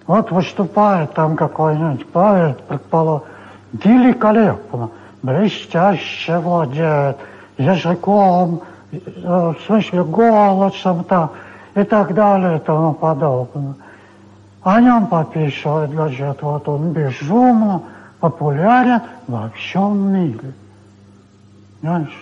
Вот 0.06 0.32
выступает 0.32 1.14
там 1.14 1.36
какой-нибудь 1.36 2.08
поэт, 2.12 2.62
предположим, 2.68 3.26
великолепно, 3.74 4.92
блестяще 5.24 6.38
владеет 6.38 7.18
языком, 7.58 8.62
в 8.92 9.56
смысле 9.66 10.04
голосом 10.04 11.04
там 11.04 11.32
и 11.76 11.84
так 11.84 12.14
далее 12.14 12.58
и 12.58 12.60
тому 12.60 12.94
подобное. 12.94 13.76
О 14.64 14.80
нем 14.80 15.08
пописывает 15.08 15.94
газета, 15.94 16.46
вот 16.46 16.68
он 16.68 16.92
безумно 16.92 17.82
популярен 18.20 19.02
во 19.28 19.50
всем 19.50 20.14
мире 20.14 20.54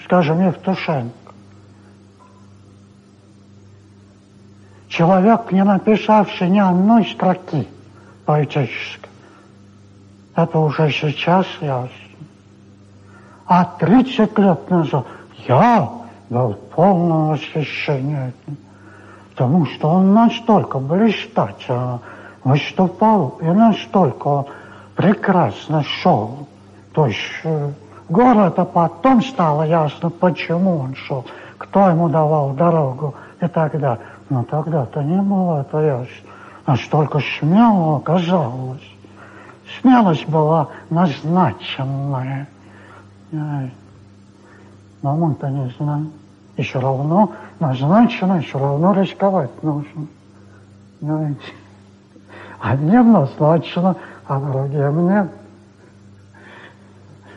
скажем, 0.06 0.46
Евтушенко. 0.46 1.14
Человек, 4.88 5.52
не 5.52 5.64
написавший 5.64 6.50
ни 6.50 6.60
одной 6.60 7.06
строки 7.06 7.68
поэтической, 8.26 9.10
Это 10.36 10.60
уже 10.60 10.90
сейчас 10.92 11.46
ясно. 11.62 11.90
А 13.46 13.66
30 13.66 14.38
лет 14.38 14.70
назад 14.70 15.06
я 15.48 15.90
был 16.30 16.54
в 16.54 16.60
полном 16.76 17.30
восхищении 17.30 18.30
этим. 18.30 18.58
Потому 19.32 19.66
что 19.66 19.90
он 19.90 20.14
настолько 20.14 20.80
блистательно 20.80 22.02
выступал 22.44 23.38
и 23.42 23.46
настолько 23.46 24.46
прекрасно 24.96 25.84
шел. 25.84 26.48
То 26.94 27.08
есть 27.08 27.20
э, 27.44 27.72
город, 28.10 28.60
а 28.60 28.66
потом 28.66 29.22
стало 29.22 29.64
ясно, 29.64 30.10
почему 30.10 30.80
он 30.80 30.96
шел, 30.96 31.26
кто 31.58 31.90
ему 31.90 32.10
давал 32.10 32.52
дорогу 32.52 33.16
и 33.42 33.48
так 33.48 33.80
далее. 33.80 34.00
Но 34.30 34.44
тогда-то 34.44 35.02
не 35.04 35.22
было 35.22 35.62
это 35.62 35.80
ясно. 35.80 36.30
Настолько 36.68 37.20
смело 37.40 37.98
оказалось. 37.98 38.84
Смелость 39.82 40.28
была 40.28 40.68
назначенная. 40.90 42.48
Но 43.32 43.70
мы-то 45.16 45.50
не 45.50 45.70
знаем. 45.80 46.12
И 46.60 46.62
равно 46.82 47.32
назначено, 47.62 48.42
все 48.42 48.60
равно 48.60 48.92
рисковать 48.92 49.64
нужно. 49.64 50.08
Понимаете? 51.00 51.54
Одним 52.60 53.14
назначено, 53.14 53.96
а 54.28 54.42
другим 54.42 55.08
нет. 55.08 55.30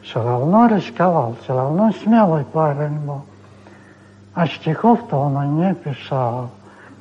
Все 0.02 0.20
равно 0.20 0.66
рисковал, 0.66 1.36
все 1.40 1.54
равно 1.54 1.92
смелый 2.02 2.44
парень 2.46 2.98
был. 3.06 3.22
А 4.34 4.48
стихов-то 4.48 5.16
он 5.16 5.40
и 5.40 5.66
не 5.66 5.74
писал. 5.76 6.50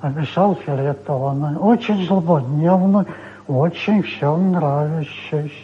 Написал 0.04 0.54
филетованный, 0.54 1.58
очень 1.58 2.06
злободневный, 2.06 3.06
очень 3.48 4.04
всем 4.04 4.52
нравящийся. 4.52 5.56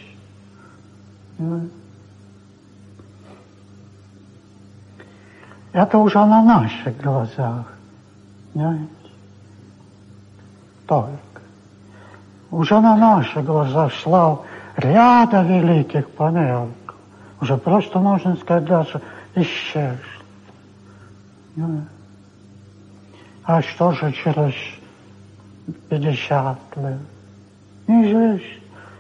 Это 5.77 5.99
уже 5.99 6.17
на 6.25 6.41
наших 6.41 6.99
глазах. 7.03 7.65
Понимаете? 8.51 8.87
Только. 10.87 11.41
Уже 12.49 12.81
на 12.81 12.97
наших 12.97 13.45
глазах 13.45 13.93
слав 13.93 14.39
ряда 14.75 15.43
великих 15.43 16.09
помилок. 16.09 16.95
Уже 17.41 17.57
просто, 17.57 17.99
можно 17.99 18.35
сказать, 18.37 18.65
даже 18.65 18.99
исчез. 19.35 19.99
А 23.43 23.61
что 23.61 23.91
же 23.91 24.11
через 24.13 24.55
50 25.89 26.57
лет? 26.77 26.97
Неизвестно. 27.85 28.47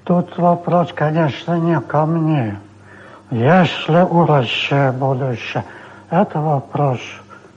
Тут 0.03 0.37
вопрос, 0.37 0.93
конечно, 0.93 1.57
не 1.57 1.81
ко 1.81 2.05
мне. 2.05 2.59
Если 3.31 4.03
у 4.03 4.27
России 4.27 4.91
будущее, 4.91 5.63
это 6.09 6.39
вопрос 6.39 6.99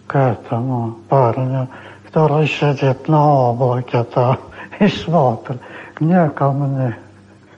к 0.07 0.17
этому 0.17 0.99
парню, 1.09 1.69
который 2.07 2.49
сидит 2.49 3.09
на 3.09 3.51
облаке 3.51 4.05
там 4.05 4.39
и 4.81 4.89
смотрит. 4.89 5.61
Не 6.01 6.29
ко 6.31 6.51
мне. 6.51 6.97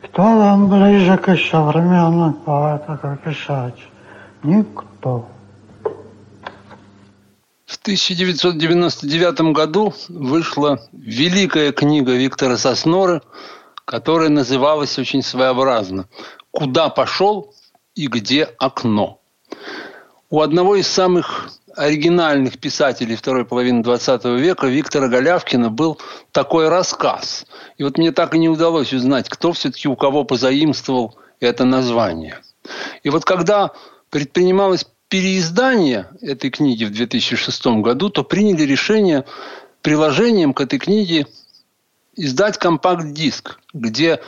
Кто 0.02 0.22
вам 0.22 0.68
ближе 0.68 1.16
к 1.16 1.36
современным 1.36 2.34
поэтам, 2.34 2.98
как 2.98 3.20
писать? 3.20 3.78
Никто. 4.42 5.26
В 7.64 7.76
1999 7.82 9.54
году 9.54 9.94
вышла 10.08 10.80
великая 10.92 11.72
книга 11.72 12.12
Виктора 12.12 12.56
Сосноры, 12.56 13.22
которая 13.86 14.28
называлась 14.28 14.98
очень 14.98 15.22
своеобразно 15.22 16.06
«Куда 16.50 16.90
пошел 16.90 17.54
и 17.94 18.08
где 18.08 18.44
окно?». 18.58 19.20
У 20.32 20.40
одного 20.40 20.76
из 20.76 20.88
самых 20.88 21.50
оригинальных 21.76 22.58
писателей 22.58 23.16
второй 23.16 23.44
половины 23.44 23.82
XX 23.82 24.38
века 24.38 24.66
Виктора 24.66 25.08
Голявкина 25.08 25.68
был 25.68 25.98
такой 26.30 26.70
рассказ. 26.70 27.44
И 27.76 27.84
вот 27.84 27.98
мне 27.98 28.12
так 28.12 28.34
и 28.34 28.38
не 28.38 28.48
удалось 28.48 28.94
узнать, 28.94 29.28
кто 29.28 29.52
все-таки 29.52 29.88
у 29.88 29.94
кого 29.94 30.24
позаимствовал 30.24 31.18
это 31.38 31.66
название. 31.66 32.40
И 33.02 33.10
вот 33.10 33.26
когда 33.26 33.72
предпринималось 34.08 34.86
переиздание 35.08 36.08
этой 36.22 36.48
книги 36.48 36.86
в 36.86 36.92
2006 36.92 37.66
году, 37.82 38.08
то 38.08 38.24
приняли 38.24 38.62
решение 38.62 39.26
приложением 39.82 40.54
к 40.54 40.62
этой 40.62 40.78
книге 40.78 41.26
издать 42.16 42.56
компакт-диск, 42.56 43.60
где 43.74 44.22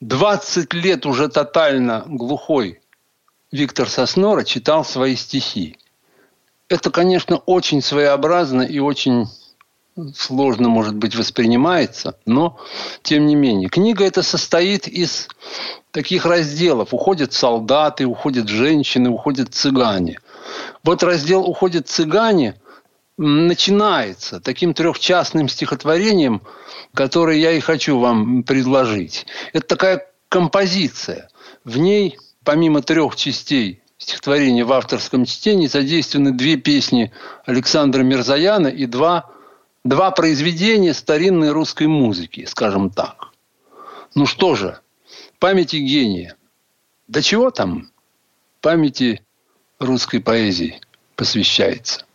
20 0.00 0.74
лет 0.74 1.06
уже 1.06 1.28
тотально 1.28 2.02
глухой 2.08 2.80
Виктор 3.50 3.88
Соснора 3.88 4.44
читал 4.44 4.84
свои 4.84 5.16
стихи. 5.16 5.78
Это, 6.68 6.90
конечно, 6.90 7.38
очень 7.38 7.80
своеобразно 7.80 8.62
и 8.62 8.78
очень 8.78 9.26
сложно, 10.14 10.68
может 10.68 10.94
быть, 10.94 11.16
воспринимается, 11.16 12.18
но 12.26 12.58
тем 13.02 13.26
не 13.26 13.34
менее. 13.34 13.70
Книга 13.70 14.04
эта 14.04 14.22
состоит 14.22 14.86
из 14.86 15.28
таких 15.90 16.26
разделов. 16.26 16.92
Уходят 16.92 17.32
солдаты, 17.32 18.06
уходят 18.06 18.48
женщины, 18.48 19.08
уходят 19.08 19.54
цыгане. 19.54 20.20
Вот 20.84 21.02
раздел 21.02 21.42
«Уходят 21.42 21.88
цыгане» 21.88 22.60
начинается 23.16 24.40
таким 24.40 24.74
трехчастным 24.74 25.48
стихотворением, 25.48 26.42
которое 26.94 27.38
я 27.38 27.52
и 27.52 27.60
хочу 27.60 27.98
вам 27.98 28.44
предложить. 28.44 29.26
Это 29.52 29.66
такая 29.66 30.06
композиция. 30.28 31.28
В 31.64 31.78
ней 31.78 32.16
помимо 32.48 32.80
трех 32.80 33.14
частей 33.14 33.82
стихотворения 33.98 34.64
в 34.64 34.72
авторском 34.72 35.26
чтении 35.26 35.66
задействованы 35.66 36.32
две 36.32 36.56
песни 36.56 37.12
Александра 37.44 38.02
Мирзаяна 38.02 38.68
и 38.68 38.86
два, 38.86 39.30
два 39.84 40.10
произведения 40.12 40.94
старинной 40.94 41.50
русской 41.50 41.88
музыки, 41.88 42.46
скажем 42.46 42.88
так. 42.88 43.34
Ну 44.14 44.24
что 44.24 44.54
же, 44.54 44.80
памяти 45.38 45.76
гения. 45.76 46.36
Да 47.06 47.20
чего 47.20 47.50
там? 47.50 47.90
Памяти 48.62 49.20
русской 49.78 50.20
поэзии 50.20 50.80
посвящается. 51.16 52.06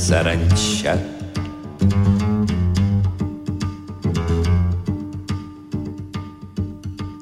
Саранча 0.00 0.98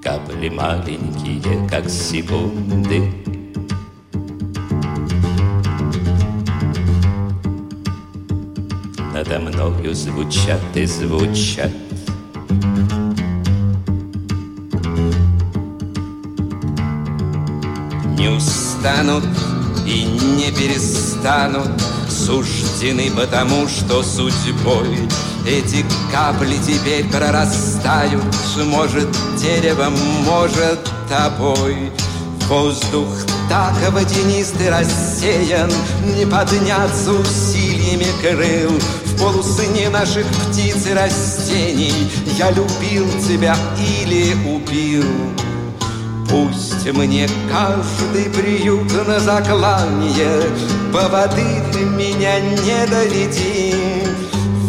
Капли 0.00 0.48
маленькие, 0.48 1.68
как 1.68 1.90
секунды. 1.90 3.12
Надо 9.12 9.40
мною 9.40 9.94
звучат 9.94 10.60
и 10.74 10.86
звучат. 10.86 11.72
Не 18.16 18.28
устанут 18.28 19.24
и 19.84 20.04
не 20.04 20.52
перестанут 20.52 21.82
Суждены 22.78 23.10
потому, 23.10 23.66
что 23.66 24.04
судьбой 24.04 25.08
Эти 25.44 25.84
капли 26.12 26.56
теперь 26.64 27.04
прорастают. 27.10 28.22
Может 28.66 29.08
деревом, 29.36 29.94
может 30.24 30.78
тобой. 31.08 31.90
Воздух 32.46 33.08
так 33.48 33.74
водянистый 33.90 34.70
рассеян 34.70 35.70
Не 36.16 36.24
подняться 36.24 37.14
усилиями 37.14 38.06
крыл. 38.22 38.78
В 39.06 39.18
полусыне 39.18 39.88
наших 39.88 40.26
птиц 40.26 40.86
и 40.86 40.92
растений 40.92 42.08
Я 42.38 42.52
любил 42.52 43.08
тебя 43.26 43.56
или 43.76 44.34
убил 44.48 45.04
Пусть 46.28 46.84
мне 46.92 47.26
каждый 47.50 48.30
приют 48.30 48.92
на 49.06 49.18
заклание 49.18 50.42
Поводырь 50.92 51.84
меня 51.96 52.38
не 52.40 52.86
доведи. 52.86 53.74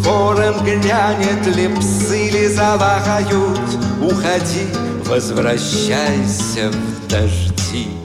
Ворон 0.02 0.64
глянет 0.64 1.46
ли 1.54 1.68
псы 1.68 2.30
ли 2.30 2.48
залахают 2.48 3.60
Уходи, 4.02 4.66
возвращайся 5.04 6.70
в 6.70 7.08
дожди 7.08 7.99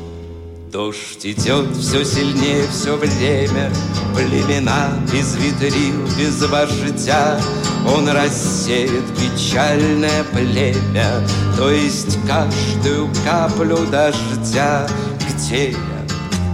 Дождь 0.76 1.26
идет 1.26 1.74
все 1.78 2.04
сильнее 2.04 2.68
все 2.68 2.98
время. 2.98 3.72
Племена 4.14 4.90
без 5.10 5.38
витрин, 5.38 6.06
без 6.20 6.42
вождя. 6.50 7.40
Он 7.88 8.10
рассеет 8.10 9.06
печальное 9.16 10.26
племя. 10.34 11.26
То 11.56 11.72
есть 11.72 12.18
каждую 12.28 13.10
каплю 13.24 13.86
дождя. 13.90 14.86
Где 15.30 15.70
я, 15.70 15.78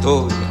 кто 0.02 0.30
я, 0.30 0.51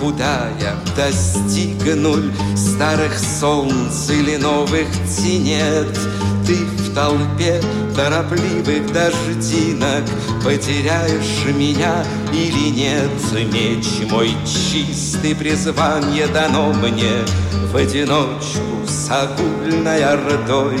куда 0.00 0.48
я 0.60 0.74
Достигнуль 0.96 2.32
старых 2.56 3.18
солнц 3.18 4.10
или 4.10 4.36
новых 4.36 4.86
тенет. 5.06 5.98
Ты 6.46 6.54
в 6.54 6.94
толпе 6.94 7.60
торопливых 7.94 8.92
дождинок 8.92 10.04
Потеряешь 10.44 11.44
меня 11.54 12.04
или 12.32 12.70
нет? 12.70 13.10
Меч 13.52 14.10
мой 14.10 14.30
чистый, 14.46 15.34
призвание 15.34 16.26
дано 16.28 16.72
мне. 16.72 17.24
В 17.72 17.76
одиночку 17.76 18.86
с 18.86 19.10
огульной 19.10 20.04
ордой 20.04 20.78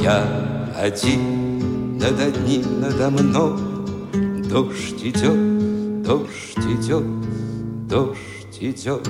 Я 0.00 0.72
один 0.80 1.98
над 1.98 2.20
одним 2.20 2.80
надо 2.80 3.10
мной. 3.10 3.58
Дождь 4.48 5.02
идет, 5.02 6.02
дождь 6.02 6.56
идет, 6.56 7.04
дождь 7.88 8.35
идет 8.60 9.06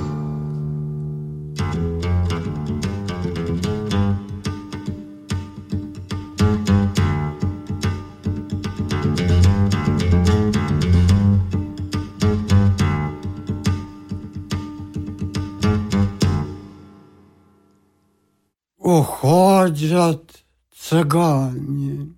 Уходят 18.78 20.44
цыгане, 20.72 22.14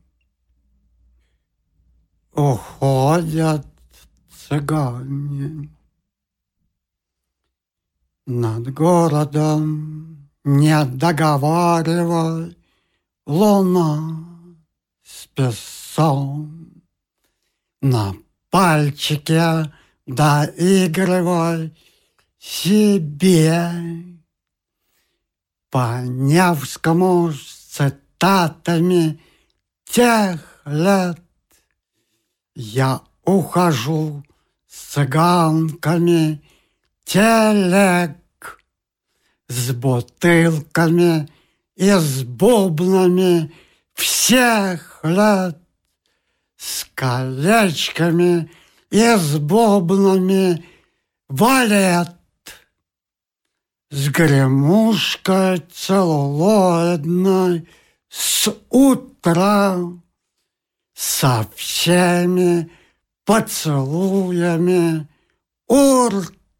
уходят 2.34 3.66
цыгане. 4.30 5.77
Над 8.30 8.74
городом 8.74 10.28
не 10.44 10.84
договаривай, 10.84 12.58
луна 13.24 14.18
с 15.02 15.26
песцом. 15.28 16.82
На 17.80 18.14
пальчике 18.50 19.72
доигрывай 20.06 21.74
себе 22.38 23.72
по 25.70 26.02
Невскому 26.02 27.32
с 27.32 27.76
цитатами 27.76 29.22
тех 29.84 30.60
лет. 30.66 31.22
Я 32.54 33.00
ухожу 33.24 34.22
с 34.66 34.92
цыганками 34.92 36.42
телег, 37.08 38.18
с 39.48 39.72
бутылками 39.72 41.26
и 41.74 41.90
с 41.90 42.22
бубнами 42.22 43.50
всех 43.94 45.00
лет, 45.02 45.58
с 46.58 46.86
колечками 46.94 48.50
и 48.90 49.16
с 49.16 49.38
бубнами 49.38 50.62
валет 51.28 52.14
с 53.90 54.10
гремушкой 54.10 55.60
целлулоидной 55.72 57.66
с 58.10 58.54
утра, 58.68 59.78
со 60.92 61.46
всеми 61.56 62.70
поцелуями 63.24 65.08
у 65.68 66.10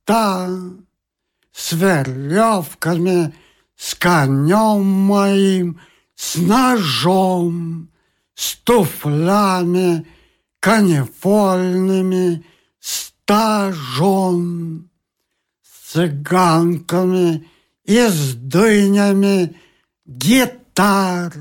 рта, 0.09 0.49
с 1.53 1.73
веревками, 1.73 3.35
с 3.77 3.95
конем 3.95 4.85
моим, 4.85 5.81
с 6.15 6.37
ножом, 6.37 7.91
с 8.35 8.57
туфлями 8.57 10.07
канифольными, 10.61 12.45
с 12.81 13.13
тажом 13.25 14.91
цыганками 15.63 17.47
и 17.85 17.99
с 17.99 18.35
дынями 18.35 19.57
гитар. 20.05 21.33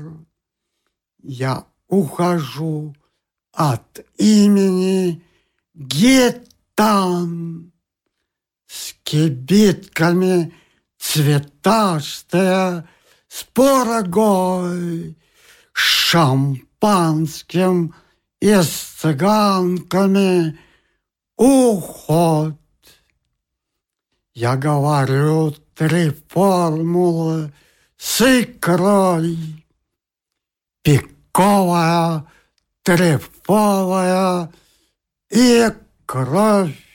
Я 1.22 1.64
ухожу 1.88 2.94
от 3.52 4.00
имени 4.16 5.22
гитан 5.74 7.67
с 8.68 8.94
кибитками 9.02 10.54
цветастая, 10.98 12.88
с 13.28 13.42
порогой, 13.44 15.16
шампанским 15.72 16.64
и 18.40 18.52
с 18.52 18.68
цыганками 19.00 20.58
уход. 21.36 22.54
Я 24.34 24.56
говорю 24.56 25.52
три 25.74 26.10
формулы 26.28 27.52
с 27.96 28.20
икрой. 28.20 29.64
Пиковая, 30.82 32.24
трефовая 32.82 34.52
и 35.30 35.66
кровь. 36.06 36.87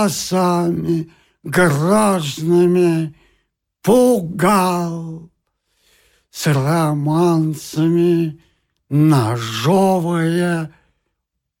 Голосами 0.00 1.10
грозными 1.42 3.14
пугал 3.82 5.30
с 6.30 6.46
романсами 6.46 8.40
ножовые 8.88 10.72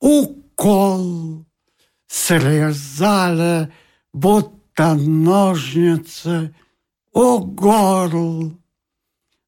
укол 0.00 1.46
срезали, 2.06 3.72
будто 4.12 4.94
ножницы 4.94 6.54
у 7.12 7.38
горл. 7.38 8.56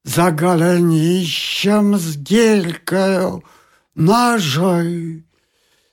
За 0.03 0.31
голенищем 0.31 1.95
с 1.95 2.17
гелькою 2.17 3.41
ножой, 3.95 5.25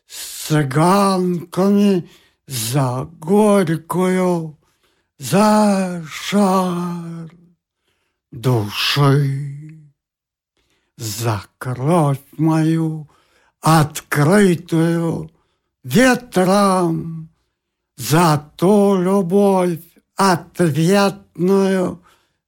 с 0.08 0.48
цыганками 0.48 2.08
за 2.50 3.06
горькую, 3.20 4.58
за 5.18 6.02
шар 6.10 7.30
души. 8.32 9.78
За 10.96 11.44
кровь 11.58 12.18
мою 12.36 13.08
открытую 13.60 15.30
ветрам, 15.84 17.28
За 17.96 18.50
ту 18.56 19.00
любовь 19.00 19.84
ответную 20.16 22.02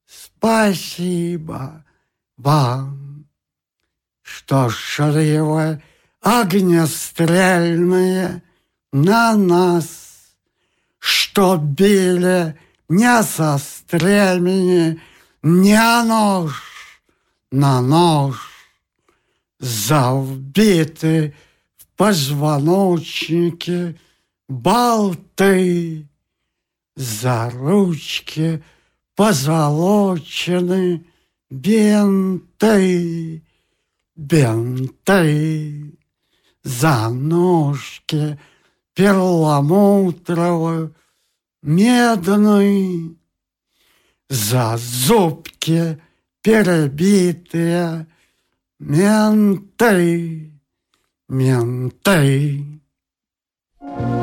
спасибо 0.06 1.84
вам, 2.36 3.28
Что 4.22 4.68
шли 4.68 5.38
вы 5.38 5.80
огнестрельные 6.20 8.42
на 8.92 9.36
нас, 9.36 10.34
Что 10.98 11.56
били 11.56 12.56
не 12.88 13.22
со 13.24 13.58
стремени, 13.58 15.00
не 15.42 16.02
нож, 16.04 16.62
на 17.50 17.80
нож, 17.80 18.38
завбиты 19.58 21.34
в 21.76 21.86
позвоночнике 21.96 23.98
болты, 24.48 26.06
за 26.94 27.50
ручки 27.50 28.62
позолочены 29.16 31.04
бинты, 31.50 33.42
бинты, 34.14 35.98
за 36.62 37.08
ножки 37.08 38.38
перламутровые, 38.94 40.92
медный, 41.62 43.16
за 44.28 44.76
зубки 44.78 46.00
перебитые 46.42 48.06
менты, 48.78 50.52
менты. 51.28 52.72
этой 53.80 54.21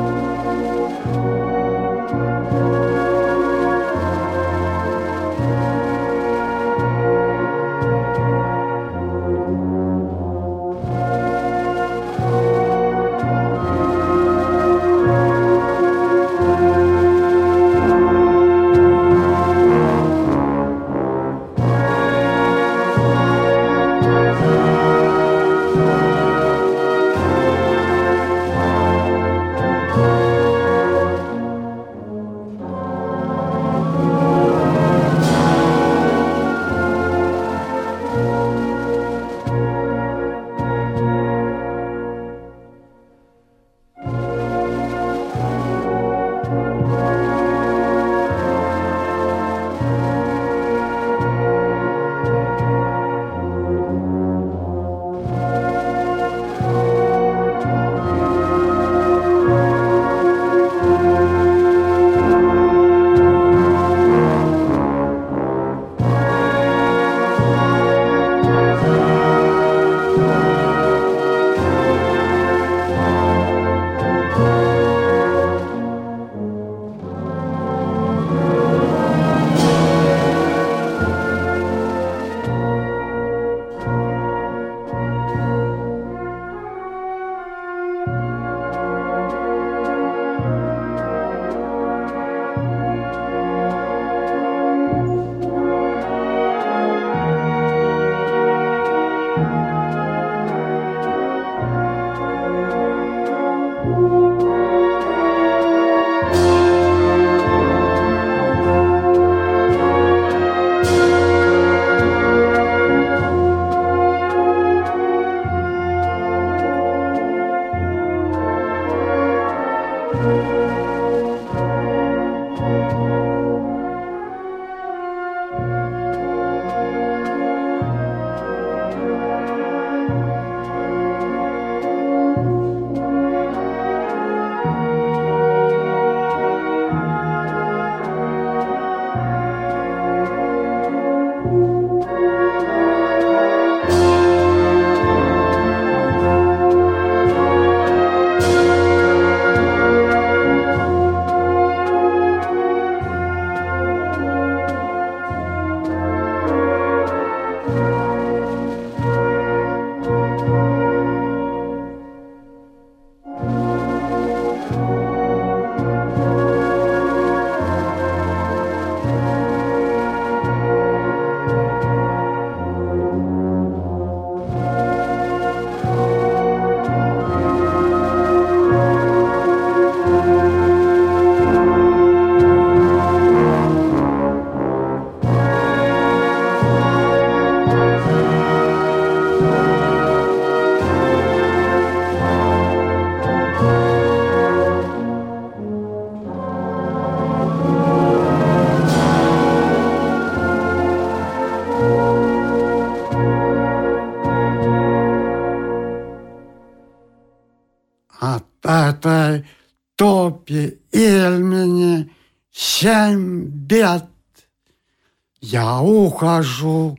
ухожу 216.20 216.98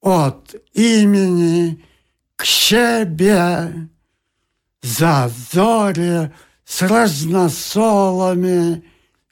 от 0.00 0.54
имени 0.72 1.84
к 2.36 2.44
себе. 2.44 3.88
За 4.82 5.30
зори 5.52 6.30
с 6.64 6.82
разносолами 6.82 8.84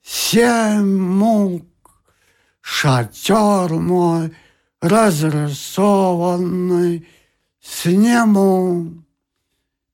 семь 0.02 0.98
мук. 0.98 1.64
Шатер 2.60 3.72
мой 3.72 4.34
разрисованный 4.82 7.06
сниму 7.60 9.04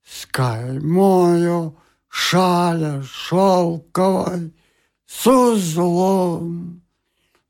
с 0.05 0.27
каймою 0.27 1.77
шаля 2.09 3.03
шелковой 3.03 4.53
с 5.07 5.27
узлом, 5.27 6.83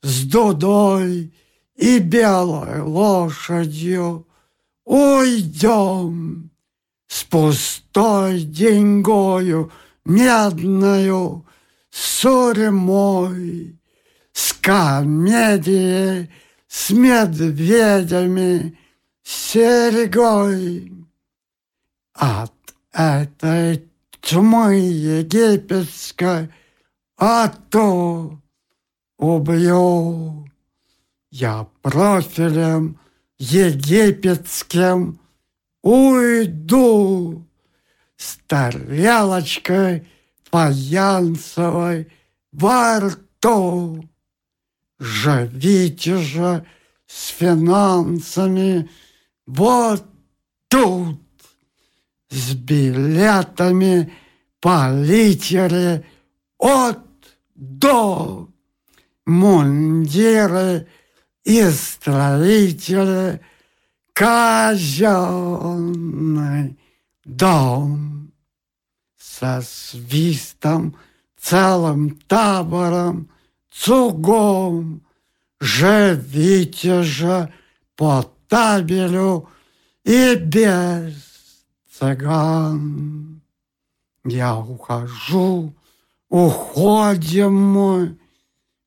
с 0.02 0.24
дудой 0.26 1.32
и 1.76 1.98
белой 1.98 2.80
лошадью 2.80 4.26
уйдем 4.84 6.50
с 7.06 7.24
пустой 7.24 8.42
деньгою 8.42 9.72
медною 10.04 11.46
сурьмой, 11.90 13.78
с 14.32 14.52
комедией, 14.52 16.30
с 16.68 16.90
медведями, 16.90 18.78
серегой. 19.22 20.92
От 22.14 22.52
этой 22.92 23.88
тьмы 24.20 24.76
египетской 24.76 26.48
а 27.16 27.48
то 27.70 28.38
убью 29.18 30.46
я 31.34 31.66
профилем 31.82 33.00
египетским 33.38 35.18
уйду. 35.82 37.44
С 38.16 38.38
тарелочкой 38.46 40.06
фаянсовой 40.44 42.12
во 42.52 43.00
рту. 43.00 44.08
Живите 45.00 46.18
же 46.18 46.64
с 47.04 47.26
финансами 47.30 48.88
вот 49.44 50.06
тут, 50.68 51.20
с 52.30 52.54
билетами 52.54 54.12
по 54.60 54.88
литере 54.92 56.06
от 56.58 57.00
до, 57.56 58.48
мундиры 59.26 60.86
и 61.44 61.70
строители, 61.70 63.40
казенный 64.12 64.78
дом 67.24 68.32
со 69.18 69.62
свистом, 69.62 70.96
целым 71.38 72.18
табором, 72.28 73.28
цугом. 73.70 75.02
Живите 75.60 77.02
же 77.02 77.52
по 77.96 78.24
табелю 78.48 79.48
и 80.04 80.34
без 80.34 81.14
цыган. 81.90 83.40
Я 84.24 84.56
ухожу, 84.56 85.74
уходим 86.28 87.54
мы 87.54 88.18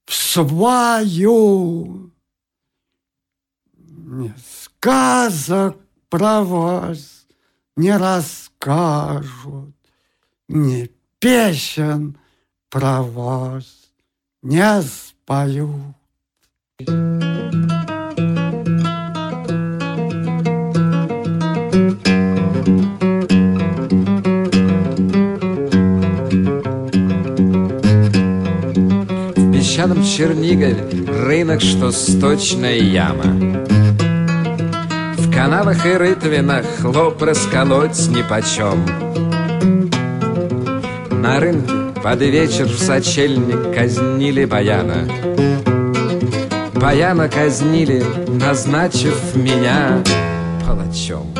в 0.06 0.14
свою. 0.14 2.12
Не 4.10 4.34
сказок 4.40 5.76
про 6.08 6.42
вас 6.42 7.28
не 7.76 7.98
расскажут, 7.98 9.76
ни 10.48 10.90
песен 11.20 12.18
про 12.70 13.02
вас 13.02 13.92
не 14.42 14.82
спою. 14.82 15.94
В 29.36 29.52
песчаном 29.52 30.02
Чернигове 30.02 30.88
рынок, 31.26 31.60
что 31.60 31.92
сточная 31.92 32.78
яма. 32.78 33.77
Канавах 35.38 35.86
и 35.86 35.94
рытвинах 35.94 36.66
хлоп 36.82 37.22
расколоть 37.22 38.08
нипочем. 38.08 38.84
На 41.12 41.40
рынке 41.40 41.74
под 42.02 42.22
вечер 42.22 42.66
в 42.66 42.80
сочельник 42.80 43.72
казнили 43.72 44.46
баяна. 44.46 45.08
Баяна 46.74 47.30
казнили, 47.30 48.04
назначив 48.28 49.36
меня 49.36 50.04
палачом. 50.66 51.32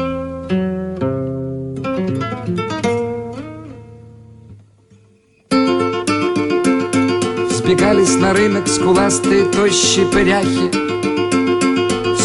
Сбегались 7.50 8.16
на 8.16 8.34
рынок 8.34 8.68
скуластые 8.68 9.46
тощие 9.46 10.06
пряхи 10.06 10.88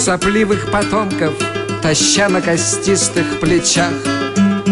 Сопливых 0.02 0.68
потомков, 0.72 1.32
таща 1.82 2.28
на 2.28 2.40
костистых 2.40 3.40
плечах. 3.40 3.92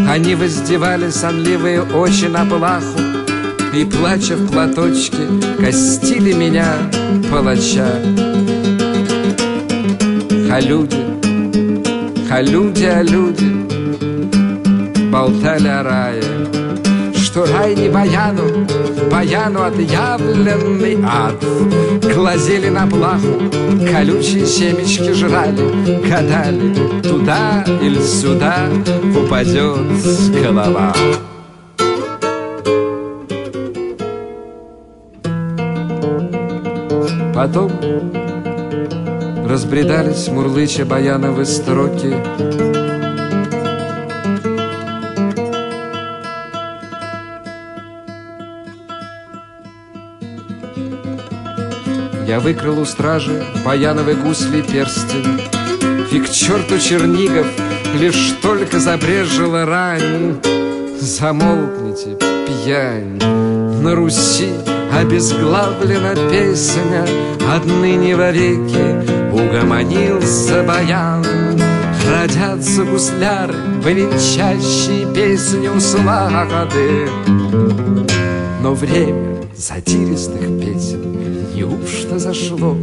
Они 0.09 0.35
воздевали 0.35 1.11
сонливые 1.11 1.83
очи 1.83 2.25
на 2.25 2.45
плаху 2.45 3.01
И, 3.75 3.85
плача 3.85 4.37
в 4.37 4.51
платочке, 4.51 5.29
костили 5.61 6.33
меня, 6.33 6.75
палача. 7.31 7.87
А 10.53 10.61
люди, 10.61 10.97
а 12.29 12.43
люди, 12.43 12.85
а 12.85 13.03
люди 13.03 13.51
Болтали 15.13 15.69
о 15.69 15.83
рае 15.85 16.25
что 17.31 17.47
рай 17.47 17.77
не 17.77 17.89
баяну, 17.89 18.67
баяну 19.09 19.63
отъявленный 19.63 20.99
ад. 21.07 21.37
Глазели 22.13 22.71
на 22.71 22.89
плаху, 22.89 23.39
колючие 23.93 24.45
семечки 24.47 25.13
жрали, 25.13 26.01
гадали, 26.09 26.75
туда 27.03 27.65
или 27.81 28.01
сюда 28.01 28.67
упадет 29.17 29.79
голова. 30.43 30.93
Потом 37.33 37.71
разбредались 39.49 40.27
мурлыча 40.29 40.85
баяновы 40.85 41.45
строки 41.45 42.70
Я 52.31 52.39
выкрал 52.39 52.79
у 52.79 52.85
стражи 52.85 53.45
баяновой 53.65 54.15
гусли 54.15 54.63
перстень. 54.63 55.41
И 56.13 56.21
к 56.21 56.31
черту 56.31 56.79
Чернигов 56.79 57.49
лишь 57.99 58.37
только 58.41 58.79
забрежила 58.79 59.67
рань. 59.67 60.37
Замолкните, 61.01 62.17
пьянь, 62.47 63.19
на 63.83 63.97
Руси 63.97 64.53
обезглавлена 64.97 66.15
песня. 66.31 67.05
Отныне 67.53 68.15
вовеки 68.15 69.33
угомонился 69.33 70.63
баян. 70.63 71.27
Родятся 72.09 72.85
гусляры, 72.85 73.57
венчащие 73.85 75.13
песню 75.13 75.81
слады 75.81 77.09
Но 78.63 78.73
время 78.75 79.43
задиристых 79.57 80.61
песен 80.61 81.00
неужто 81.81 82.19
зашло? 82.19 82.77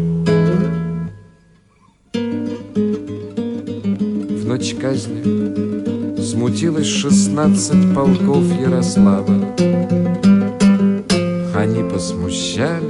В 4.29 4.45
ночь 4.45 4.75
казни 4.75 6.21
смутилось 6.21 6.87
шестнадцать 6.87 7.93
полков 7.93 8.43
Ярослава. 8.59 9.55
Они 11.55 11.83
посмущались, 11.89 12.86